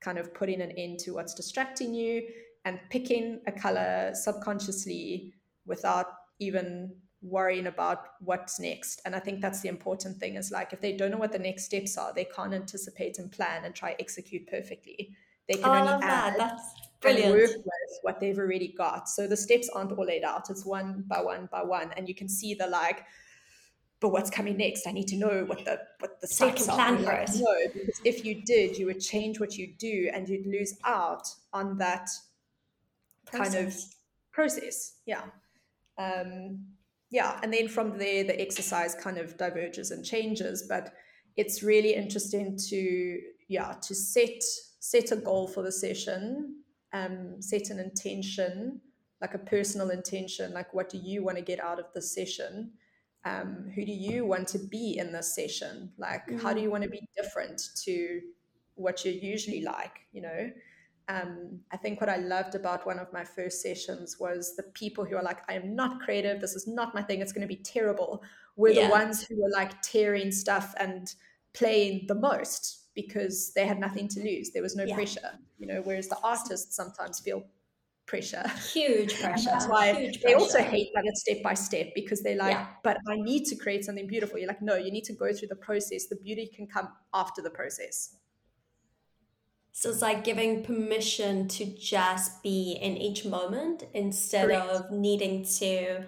[0.00, 2.22] kind of putting an end to what's distracting you
[2.64, 5.34] and picking a color subconsciously
[5.66, 6.06] without
[6.38, 9.00] even worrying about what's next.
[9.06, 11.38] And I think that's the important thing is like if they don't know what the
[11.38, 15.16] next steps are, they can't anticipate and plan and try execute perfectly.
[15.48, 16.38] They can oh, only add that.
[16.38, 16.62] That's
[17.00, 17.34] brilliant.
[17.34, 19.08] work with what they've already got.
[19.08, 20.50] So the steps aren't all laid out.
[20.50, 21.92] It's one by one by one.
[21.96, 23.04] And you can see the like,
[24.00, 24.86] but what's coming next?
[24.86, 26.76] I need to know what the what the steps are.
[26.76, 27.30] Plan for it.
[27.36, 31.26] No, because if you did, you would change what you do and you'd lose out
[31.52, 32.08] on that
[33.26, 33.54] process.
[33.54, 33.74] kind of
[34.32, 34.96] process.
[35.06, 35.22] Yeah.
[35.96, 36.66] Um,
[37.10, 40.64] yeah, and then from there, the exercise kind of diverges and changes.
[40.68, 40.92] But
[41.36, 44.42] it's really interesting to yeah to set
[44.80, 48.80] set a goal for the session, um, set an intention,
[49.20, 52.72] like a personal intention, like what do you want to get out of the session?
[53.24, 55.92] Um, who do you want to be in this session?
[55.96, 56.38] Like, mm-hmm.
[56.38, 58.20] how do you want to be different to
[58.74, 60.00] what you're usually like?
[60.12, 60.50] You know,
[61.08, 65.04] um, I think what I loved about one of my first sessions was the people
[65.04, 66.40] who are like, I am not creative.
[66.40, 67.20] This is not my thing.
[67.20, 68.22] It's going to be terrible.
[68.56, 68.86] Were yeah.
[68.86, 71.12] the ones who were like tearing stuff and
[71.52, 74.50] playing the most because they had nothing to lose.
[74.50, 74.94] There was no yeah.
[74.94, 77.44] pressure, you know, whereas the artists sometimes feel
[78.06, 78.44] pressure.
[78.72, 79.50] Huge pressure.
[79.50, 80.38] that's why Huge they pressure.
[80.38, 82.66] also hate that it's step by step because they're like, yeah.
[82.82, 84.38] but I need to create something beautiful.
[84.38, 86.06] You're like, no, you need to go through the process.
[86.06, 88.16] The beauty can come after the process.
[89.72, 94.70] So it's like giving permission to just be in each moment instead Correct.
[94.70, 96.04] of needing to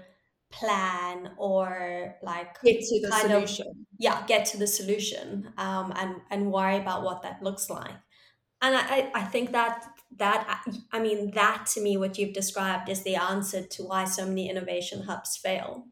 [0.52, 3.66] plan or like get to the solution.
[3.66, 7.90] Of, yeah, get to the solution um, and and worry about what that looks like.
[8.62, 9.84] And I, I think that
[10.18, 14.26] that I mean that to me what you've described is the answer to why so
[14.26, 15.86] many innovation hubs fail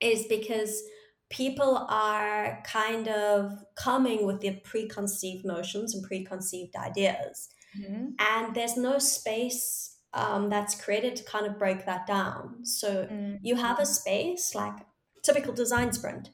[0.00, 0.82] is because
[1.30, 7.48] people are kind of coming with their preconceived notions and preconceived ideas.
[7.78, 8.10] Mm-hmm.
[8.18, 12.64] And there's no space um, that's created to kind of break that down.
[12.64, 13.36] So mm-hmm.
[13.42, 14.74] you have a space like
[15.22, 16.30] typical design sprint.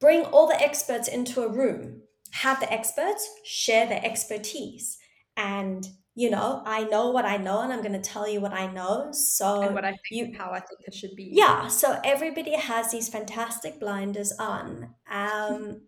[0.00, 2.02] Bring all the experts into a room,
[2.32, 4.98] have the experts share their expertise,
[5.36, 8.52] and you know, I know what I know and I'm going to tell you what
[8.52, 9.12] I know.
[9.12, 11.30] So, and what I think, you, how I think it should be.
[11.32, 11.68] Yeah.
[11.68, 14.96] So, everybody has these fantastic blinders on.
[15.08, 15.82] Um,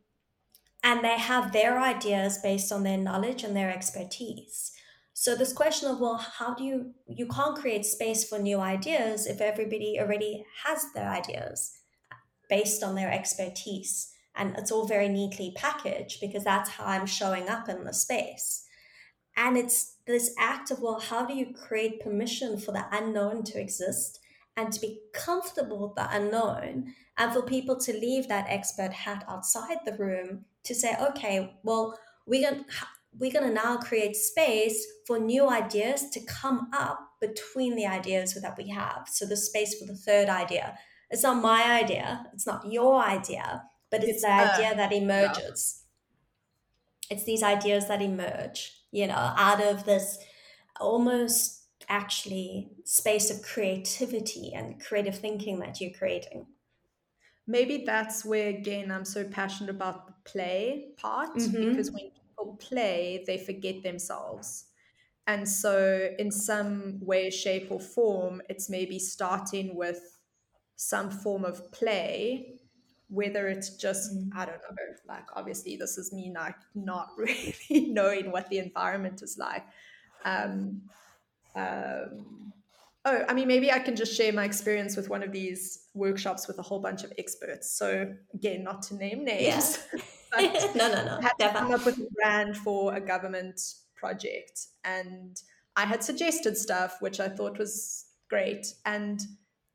[0.85, 4.71] and they have their ideas based on their knowledge and their expertise.
[5.15, 9.27] So, this question of, well, how do you, you can't create space for new ideas
[9.27, 11.73] if everybody already has their ideas
[12.49, 14.13] based on their expertise.
[14.37, 18.65] And it's all very neatly packaged because that's how I'm showing up in the space.
[19.37, 23.61] And it's this act of, well, how do you create permission for the unknown to
[23.61, 24.21] exist
[24.57, 29.25] and to be comfortable with the unknown and for people to leave that expert hat
[29.29, 32.71] outside the room to say, okay, well, we're going to
[33.19, 38.35] we're going to now create space for new ideas to come up between the ideas
[38.41, 39.09] that we have.
[39.11, 40.79] So the space for the third idea.
[41.11, 42.27] It's not my idea.
[42.33, 45.83] It's not your idea, but it's, it's the uh, idea that emerges.
[47.11, 47.17] Yeah.
[47.17, 50.19] It's these ideas that emerge you know, out of this
[50.81, 56.47] almost actually space of creativity and creative thinking that you're creating.
[57.47, 61.71] Maybe that's where, again, I'm so passionate about the play part mm-hmm.
[61.71, 64.67] because when people play, they forget themselves.
[65.27, 70.19] And so, in some way, shape, or form, it's maybe starting with
[70.77, 72.60] some form of play
[73.11, 74.31] whether it's just mm.
[74.35, 74.77] i don't know
[75.09, 79.65] like obviously this is me not not really knowing what the environment is like
[80.25, 80.83] Um,
[81.55, 82.53] um,
[83.05, 86.47] oh, I mean, maybe I can just share my experience with one of these workshops
[86.47, 87.71] with a whole bunch of experts.
[87.71, 89.79] So again, not to name names.
[89.93, 90.01] Yeah.
[90.77, 91.19] no, no, no.
[91.19, 93.61] I had to come up with a brand for a government
[93.97, 95.37] project, and
[95.75, 98.75] I had suggested stuff which I thought was great.
[98.87, 99.21] And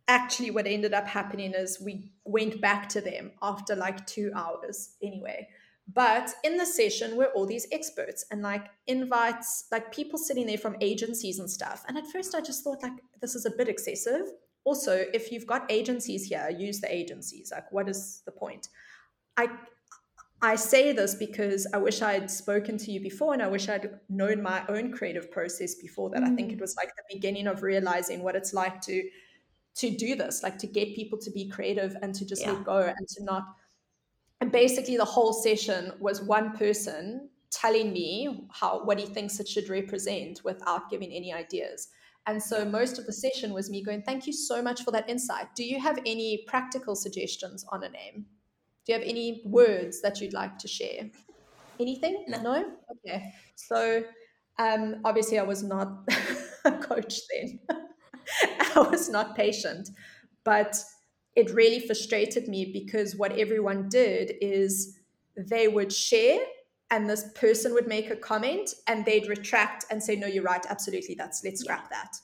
[0.07, 4.95] actually, what ended up happening is we went back to them after like two hours
[5.01, 5.47] anyway
[5.93, 10.57] but in the session were all these experts and like invites, like people sitting there
[10.57, 11.83] from agencies and stuff.
[11.87, 14.31] And at first I just thought like this is a bit excessive.
[14.63, 17.51] Also, if you've got agencies here, use the agencies.
[17.53, 18.69] Like, what is the point?
[19.37, 19.49] I
[20.41, 23.89] I say this because I wish I'd spoken to you before and I wish I'd
[24.09, 26.23] known my own creative process before that.
[26.23, 26.31] Mm.
[26.31, 26.61] I think it mm.
[26.61, 29.03] was like the beginning of realizing what it's like to
[29.75, 32.53] to do this, like to get people to be creative and to just yeah.
[32.53, 33.43] let go and to not
[34.41, 39.47] and basically the whole session was one person telling me how what he thinks it
[39.47, 41.87] should represent without giving any ideas.
[42.27, 45.09] And so most of the session was me going thank you so much for that
[45.09, 45.55] insight.
[45.55, 48.25] Do you have any practical suggestions on a name?
[48.85, 51.09] Do you have any words that you'd like to share?
[51.79, 52.25] Anything?
[52.27, 52.65] No, no?
[52.91, 53.31] okay.
[53.55, 54.03] So
[54.57, 55.89] um, obviously i was not
[56.65, 57.59] a coach then
[58.75, 59.89] i was not patient.
[60.43, 60.77] But
[61.35, 64.97] it really frustrated me because what everyone did is
[65.35, 66.39] they would share
[66.91, 70.65] and this person would make a comment and they'd retract and say no you're right.
[70.69, 71.15] Absolutely.
[71.15, 72.15] That's let's scrap that.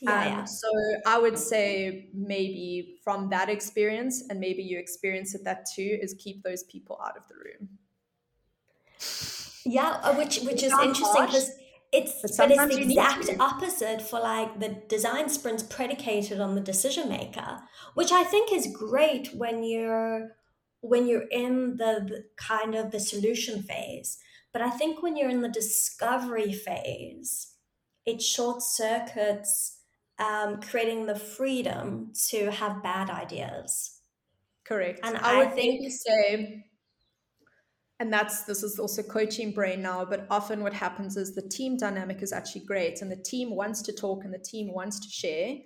[0.00, 0.44] Yeah, um, yeah.
[0.44, 0.68] so
[1.06, 6.14] i would say maybe from that experience and maybe you experience it that too is
[6.14, 7.68] keep those people out of the room.
[9.64, 11.50] Yeah uh, which which is interesting because
[11.92, 16.60] it's but, but it's the exact opposite for like the design sprints predicated on the
[16.60, 17.60] decision maker,
[17.94, 20.36] which I think is great when you're
[20.80, 24.18] when you're in the, the kind of the solution phase.
[24.52, 27.54] But I think when you're in the discovery phase,
[28.06, 29.78] it short circuits
[30.18, 34.00] um, creating the freedom to have bad ideas.
[34.64, 35.00] Correct.
[35.02, 36.66] And I, I would think say
[38.00, 41.76] and that's this is also coaching brain now but often what happens is the team
[41.76, 45.08] dynamic is actually great and the team wants to talk and the team wants to
[45.08, 45.56] share.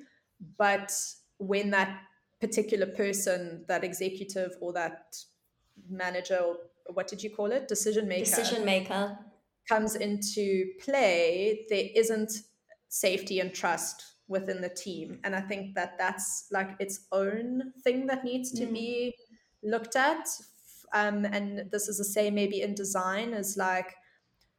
[0.59, 0.93] But
[1.39, 2.01] when that
[2.41, 5.16] particular person that executive or that
[5.89, 6.57] manager or
[6.95, 7.68] what did you call it?
[7.68, 9.18] Decision maker decision maker.
[9.68, 12.33] comes into play there isn't
[12.89, 15.20] safety and trust within the team.
[15.22, 18.72] And i think that that's like its own thing that needs to mm.
[18.72, 19.14] be
[19.62, 20.26] looked at
[20.93, 23.95] um, and this is the same maybe in design, is like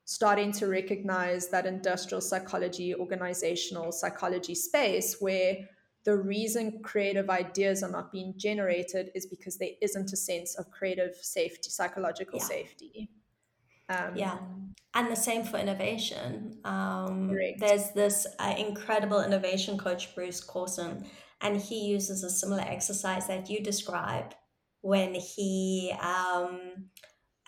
[0.06, 5.58] starting to recognize that industrial psychology, organizational psychology space where
[6.04, 10.70] the reason creative ideas are not being generated is because there isn't a sense of
[10.70, 12.46] creative safety, psychological yeah.
[12.46, 13.10] safety.
[13.90, 14.38] Um, yeah,
[14.94, 16.58] and the same for innovation.
[16.64, 21.06] Um, there's this uh, incredible innovation coach, Bruce Corson,
[21.42, 24.36] and he uses a similar exercise that you described
[24.84, 26.90] when he um,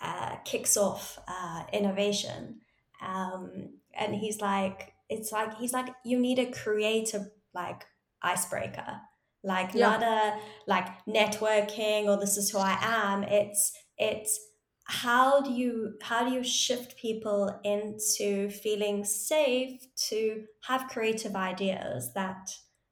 [0.01, 2.61] uh, kicks off uh, innovation.
[3.05, 7.83] Um, and he's like, it's like, he's like, you need a creative like
[8.21, 9.01] icebreaker,
[9.43, 9.89] like yeah.
[9.89, 13.23] not a like networking or this is who I am.
[13.23, 14.39] It's, it's,
[14.87, 22.13] how do you how do you shift people into feeling safe to have creative ideas
[22.13, 22.51] that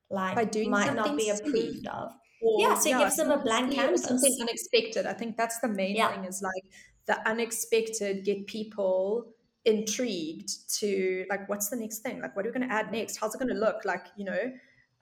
[0.10, 0.36] like
[0.66, 2.12] might not be approved of
[2.44, 4.04] or, yeah, so it yeah, gives them a blank canvas.
[4.04, 5.06] Something unexpected.
[5.06, 6.12] I think that's the main yeah.
[6.12, 6.64] thing is like
[7.06, 9.28] the unexpected get people
[9.66, 12.22] intrigued to like what's the next thing?
[12.22, 13.18] Like what are we going to add next?
[13.18, 13.86] How's it going to look?
[13.86, 14.52] Like, you know.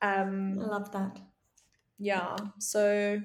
[0.01, 1.19] Um I love that.
[1.97, 2.35] Yeah.
[2.59, 3.19] So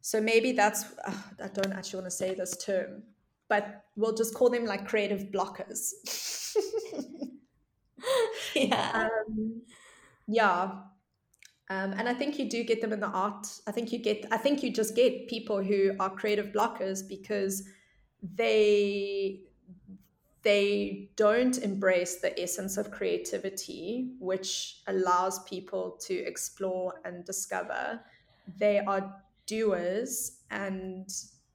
[0.00, 1.12] so maybe that's uh,
[1.42, 3.02] I don't actually want to say this term,
[3.48, 5.92] but we'll just call them like creative blockers.
[8.54, 9.08] yeah.
[9.08, 9.62] Um,
[10.26, 10.70] yeah
[11.70, 13.46] um, and I think you do get them in the art.
[13.66, 17.66] I think you get, I think you just get people who are creative blockers because
[18.22, 19.40] they
[20.42, 28.00] they don't embrace the essence of creativity, which allows people to explore and discover.
[28.58, 31.08] They are doers and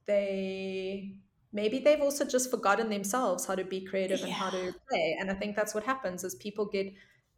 [0.06, 1.14] they
[1.52, 4.26] maybe they've also just forgotten themselves how to be creative yeah.
[4.26, 5.16] and how to play.
[5.20, 6.92] And I think that's what happens is people get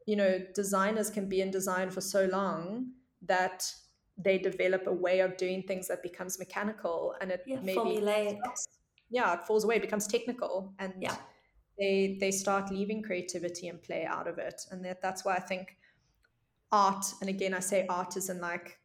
[0.07, 2.93] you know designers can be in design for so long
[3.23, 3.73] that
[4.19, 8.39] they develop a way of doing things that becomes mechanical and it yeah, maybe formulaic.
[9.11, 11.17] yeah it falls away it becomes technical and yeah.
[11.79, 14.61] they they start leaving creativity and play out of it.
[14.71, 15.77] And that that's why i think
[16.71, 18.79] art and again i say art is in like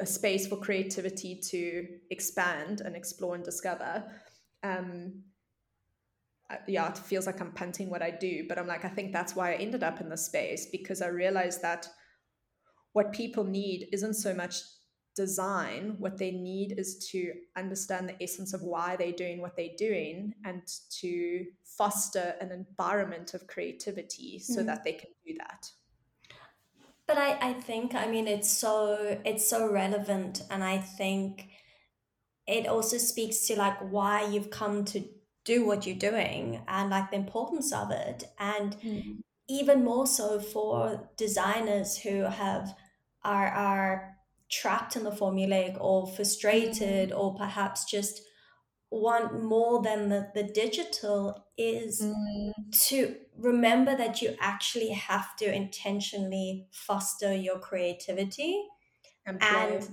[0.00, 4.04] a space for creativity to expand and explore and discover.
[4.62, 5.22] Um,
[6.68, 9.34] yeah, it feels like I'm punting what I do, but I'm like, I think that's
[9.34, 11.88] why I ended up in this space because I realized that
[12.92, 14.62] what people need isn't so much
[15.16, 15.96] design.
[15.98, 20.34] What they need is to understand the essence of why they're doing what they're doing
[20.44, 20.62] and
[21.00, 24.66] to foster an environment of creativity so mm.
[24.66, 25.70] that they can do that.
[27.08, 31.48] But I, I think, I mean, it's so it's so relevant, and I think
[32.46, 35.04] it also speaks to like why you've come to
[35.46, 39.16] do what you're doing and like the importance of it and mm.
[39.48, 42.74] even more so for designers who have
[43.24, 44.16] are are
[44.50, 47.18] trapped in the formulaic or frustrated mm.
[47.18, 48.20] or perhaps just
[48.90, 52.52] want more than the, the digital is mm.
[52.72, 58.64] to remember that you actually have to intentionally foster your creativity
[59.26, 59.88] and, and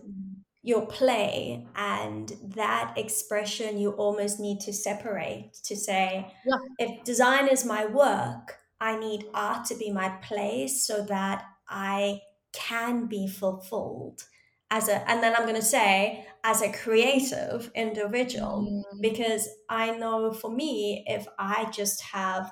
[0.64, 6.56] your play and that expression you almost need to separate to say yeah.
[6.80, 12.20] if design is my work i need art to be my play so that i
[12.54, 14.24] can be fulfilled
[14.72, 19.02] as a and then i'm going to say as a creative individual mm.
[19.02, 22.50] because i know for me if i just have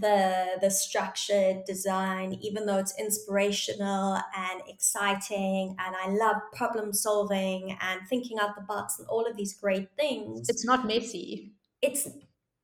[0.00, 7.76] the the structured design even though it's inspirational and exciting and i love problem solving
[7.80, 12.08] and thinking out the box and all of these great things it's not messy it's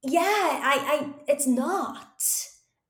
[0.02, 2.22] yeah i i it's not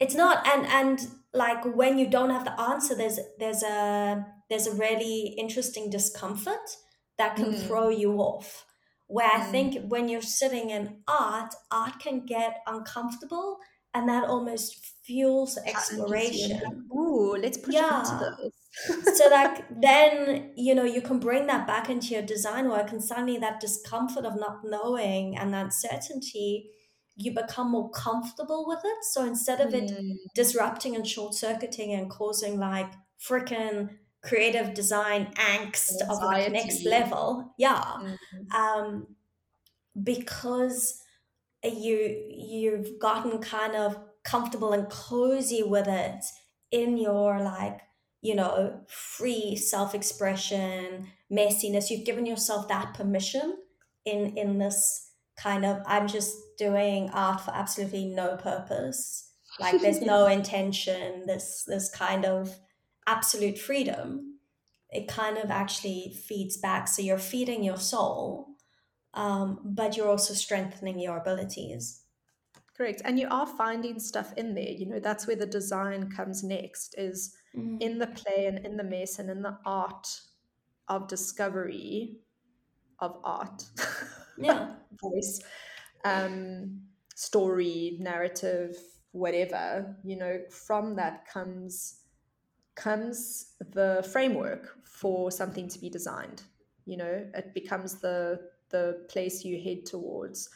[0.01, 4.66] it's not and and like when you don't have the answer there's there's a there's
[4.66, 6.76] a really interesting discomfort
[7.18, 7.66] that can mm.
[7.66, 8.64] throw you off
[9.07, 9.40] where mm.
[9.40, 13.59] i think when you're sitting in art art can get uncomfortable
[13.95, 16.88] and that almost fuels exploration.
[16.93, 18.01] Ooh, let's push yeah.
[18.01, 18.53] into this.
[19.14, 23.05] so like then you know you can bring that back into your design work and
[23.05, 26.70] suddenly that discomfort of not knowing and that certainty
[27.16, 30.14] you become more comfortable with it so instead of it mm.
[30.34, 32.90] disrupting and short-circuiting and causing like
[33.20, 33.90] freaking
[34.22, 36.09] creative design angst Anxiety.
[36.09, 38.55] of like next level yeah mm.
[38.55, 39.07] um
[40.03, 41.01] because
[41.64, 46.24] you you've gotten kind of comfortable and cozy with it
[46.70, 47.80] in your like
[48.20, 51.90] you know free self-expression messiness.
[51.90, 53.56] You've given yourself that permission
[54.04, 59.30] in in this kind of i'm just doing art for absolutely no purpose.
[59.58, 61.26] Like there's no intention.
[61.26, 62.56] This this kind of
[63.06, 64.32] absolute freedom
[64.92, 66.86] it kind of actually feeds back.
[66.86, 68.48] So you're feeding your soul
[69.14, 72.02] um, but you're also strengthening your abilities.
[72.76, 73.02] Correct.
[73.04, 74.70] And you are finding stuff in there.
[74.70, 77.80] You know, that's where the design comes next, is mm.
[77.80, 80.08] in the play and in the mess and in the art
[80.88, 82.16] of discovery
[82.98, 83.64] of art.
[84.38, 84.72] Yeah.
[85.00, 85.40] Voice,
[86.04, 86.80] um,
[87.14, 88.76] story, narrative,
[89.12, 91.98] whatever, you know, from that comes
[92.74, 96.42] comes the framework for something to be designed.
[96.86, 98.40] You know, it becomes the
[98.72, 100.48] the place you head towards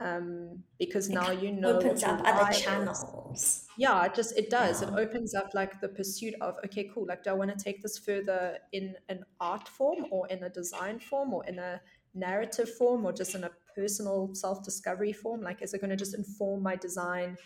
[0.00, 3.66] um, because now you know opens up other channels.
[3.76, 4.82] Yeah it just it does.
[4.82, 4.88] Yeah.
[4.88, 7.82] it opens up like the pursuit of okay cool like do i want to take
[7.82, 11.80] this further in an art form or in a design form or in a
[12.14, 15.40] narrative form or just in a personal self-discovery form?
[15.40, 17.36] Like is it going to just inform my design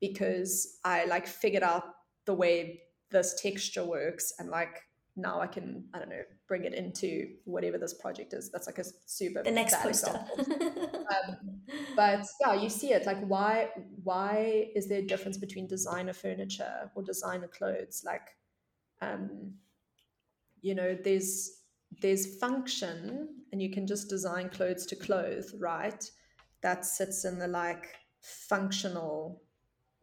[0.00, 1.84] because i like figured out
[2.26, 4.82] the way this texture works and like
[5.16, 8.50] now I can, I don't know, bring it into whatever this project is.
[8.50, 10.24] That's like a super the next poster.
[10.38, 11.60] um,
[11.94, 13.70] but yeah, you see it like why
[14.02, 18.02] why is there a difference between designer furniture or designer clothes?
[18.04, 18.28] Like,
[19.00, 19.54] um,
[20.60, 21.60] you know, there's
[22.00, 26.10] there's function, and you can just design clothes to clothe, right?
[26.62, 29.42] That sits in the like functional,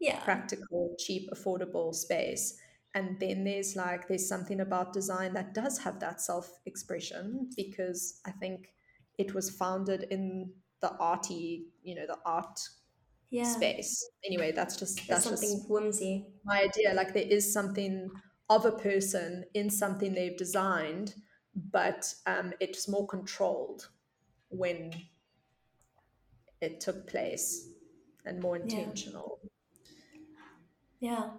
[0.00, 2.56] yeah, practical, cheap, affordable space
[2.94, 8.20] and then there's like there's something about design that does have that self expression because
[8.26, 8.74] i think
[9.18, 12.58] it was founded in the arty you know the art
[13.32, 13.44] yeah.
[13.44, 14.08] space.
[14.24, 16.26] Anyway that's just that's something just whimsy.
[16.44, 16.94] my idea.
[16.94, 18.10] Like there is something
[18.48, 21.14] of a person in something they've designed
[21.70, 23.88] but um, it's more controlled
[24.48, 24.92] when
[26.60, 27.68] it took place
[28.24, 29.38] and more intentional.
[31.00, 31.30] Yeah, yeah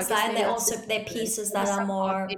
[0.00, 2.28] yeah, and they also they're pieces that are more.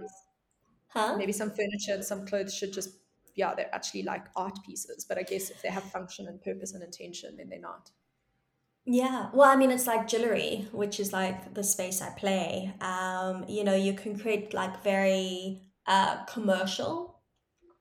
[0.88, 1.16] huh?
[1.16, 2.90] Maybe some furniture and some clothes should just
[3.34, 6.72] yeah they're actually like art pieces, but I guess if they have function and purpose
[6.72, 7.90] and intention, then they're not.
[8.86, 12.74] Yeah, well, I mean, it's like jewelry, which is like the space I play.
[12.82, 17.20] Um, you know, you can create like very uh, commercial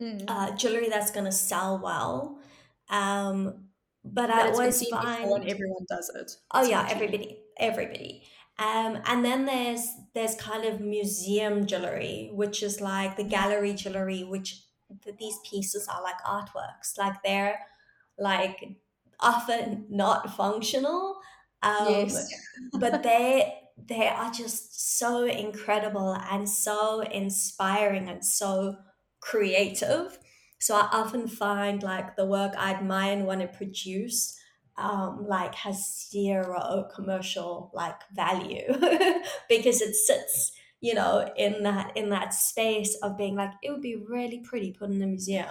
[0.01, 0.23] mm.
[0.29, 2.39] uh, jewelry that's going to sell well.
[2.89, 3.65] Um,
[4.05, 6.31] but I always find everyone does it.
[6.51, 8.23] Oh yeah, everybody, everybody.
[8.59, 14.23] Um, and then there's there's kind of museum jewelry, which is like the gallery jewelry,
[14.23, 14.63] which
[15.17, 17.59] these pieces are like artworks, like they're
[18.17, 18.63] like
[19.19, 21.19] often not functional.
[21.63, 22.31] Um, yes.
[22.73, 23.53] but they
[23.87, 28.77] they are just so incredible and so inspiring and so
[29.19, 30.19] creative.
[30.59, 34.39] So I often find like the work I admire and want to produce
[34.77, 38.67] um, like has zero commercial like value
[39.49, 40.51] because it sits
[40.81, 44.71] you know in that in that space of being like it would be really pretty
[44.71, 45.47] put in a museum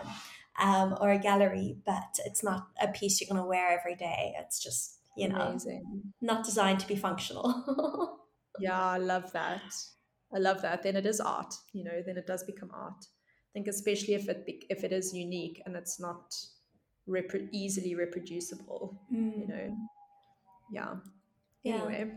[0.60, 4.34] um, or a gallery but it's not a piece you're going to wear every day.
[4.38, 6.12] It's just you know Amazing.
[6.20, 8.18] not designed to be functional.
[8.60, 9.62] Yeah i love that.
[10.34, 10.82] I love that.
[10.82, 13.02] Then it is art you know then it does become art.
[13.02, 16.34] I think especially if it if it is unique and it's not
[17.08, 19.38] repro- easily reproducible mm.
[19.38, 19.76] you know?
[20.72, 20.94] Yeah.
[21.62, 21.74] yeah.
[21.74, 22.10] Anyway.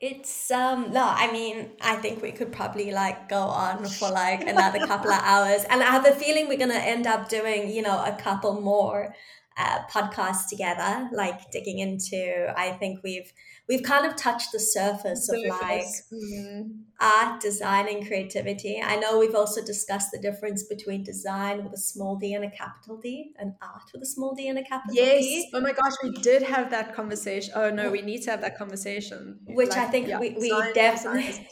[0.00, 4.46] It's um no i mean i think we could probably like go on for like
[4.46, 5.64] another couple of hours.
[5.64, 9.14] And i have a feeling we're gonna end up doing you know a couple more
[9.56, 13.32] uh, podcasts together like digging into i think we've
[13.68, 16.68] we've kind of touched the surface, of like mm-hmm.
[17.00, 18.80] art, design, and creativity.
[18.82, 22.50] I know we've also discussed the difference between design with a small d and a
[22.50, 25.22] capital D and art with a small d and a capital yes.
[25.22, 25.34] D.
[25.36, 25.50] Yes.
[25.54, 27.52] Oh my gosh, we did have that conversation.
[27.56, 29.40] Oh no, we need to have that conversation.
[29.46, 31.48] Which like, I think yeah, we, we design, definitely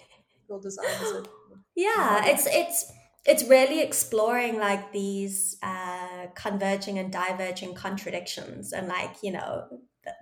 [0.63, 1.25] design,
[1.77, 2.93] yeah, it's it's
[3.25, 5.92] it's really exploring like these uh,
[6.35, 9.67] converging and diverging contradictions and like you know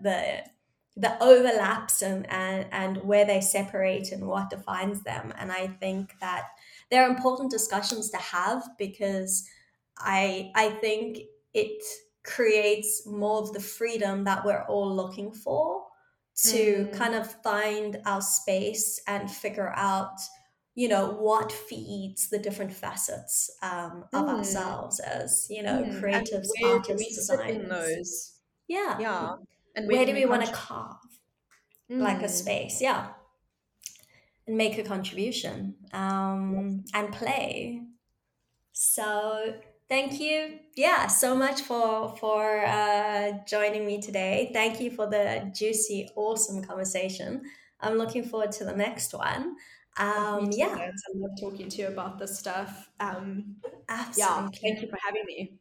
[0.03, 0.43] the,
[0.97, 5.33] the overlaps and, and, and where they separate and what defines them.
[5.39, 6.45] And I think that
[6.91, 9.49] they're important discussions to have because
[9.99, 11.19] I I think
[11.55, 11.83] it
[12.25, 15.85] creates more of the freedom that we're all looking for
[16.43, 16.93] to mm.
[16.97, 20.19] kind of find our space and figure out
[20.81, 24.39] you know what feeds the different facets um, of mm.
[24.39, 26.01] ourselves as you know mm.
[26.01, 28.39] creatives artists designers.
[28.67, 28.99] yeah.
[28.99, 29.35] Yeah.
[29.77, 30.97] And where do we want to carve
[31.93, 32.01] mm.
[32.01, 32.31] like a mm.
[32.31, 32.81] space?
[32.81, 33.09] Yeah.
[34.47, 37.83] And make a contribution um, and play.
[38.73, 39.55] So
[39.87, 44.51] thank you yeah so much for for uh, joining me today.
[44.55, 47.43] Thank you for the juicy awesome conversation.
[47.83, 49.57] I'm looking forward to the next one
[49.99, 50.75] um, yeah.
[50.77, 52.89] i love talking to you about this stuff.
[53.01, 53.57] Um,
[53.89, 54.19] Absolutely.
[54.19, 55.57] yeah thank you for having me.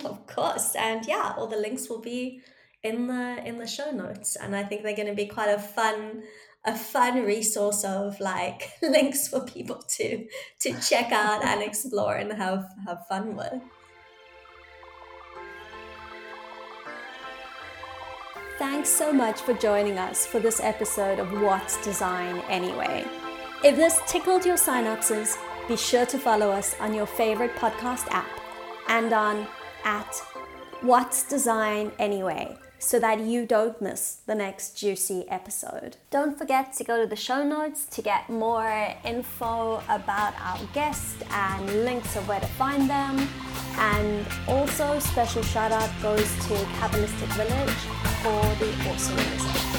[0.04, 0.74] Of course.
[0.74, 2.42] And yeah all the links will be
[2.82, 4.36] in the in the show notes.
[4.36, 6.22] And i think they're going to be quite a fun
[6.66, 10.26] a fun resource of like links for people to
[10.60, 13.60] to check out and explore and have have fun with.
[18.58, 23.04] Thanks so much for joining us for this episode of What's Design Anyway.
[23.64, 25.38] If this tickled your synapses,
[25.68, 28.28] be sure to follow us on your favorite podcast app
[28.88, 29.46] and on
[29.84, 30.14] at
[30.82, 35.96] What's Design Anyway so that you don't miss the next juicy episode.
[36.10, 41.22] Don't forget to go to the show notes to get more info about our guest
[41.30, 43.26] and links of where to find them.
[43.78, 47.80] And also, special shout out goes to Kabbalistic Village
[48.20, 49.73] for the awesome music.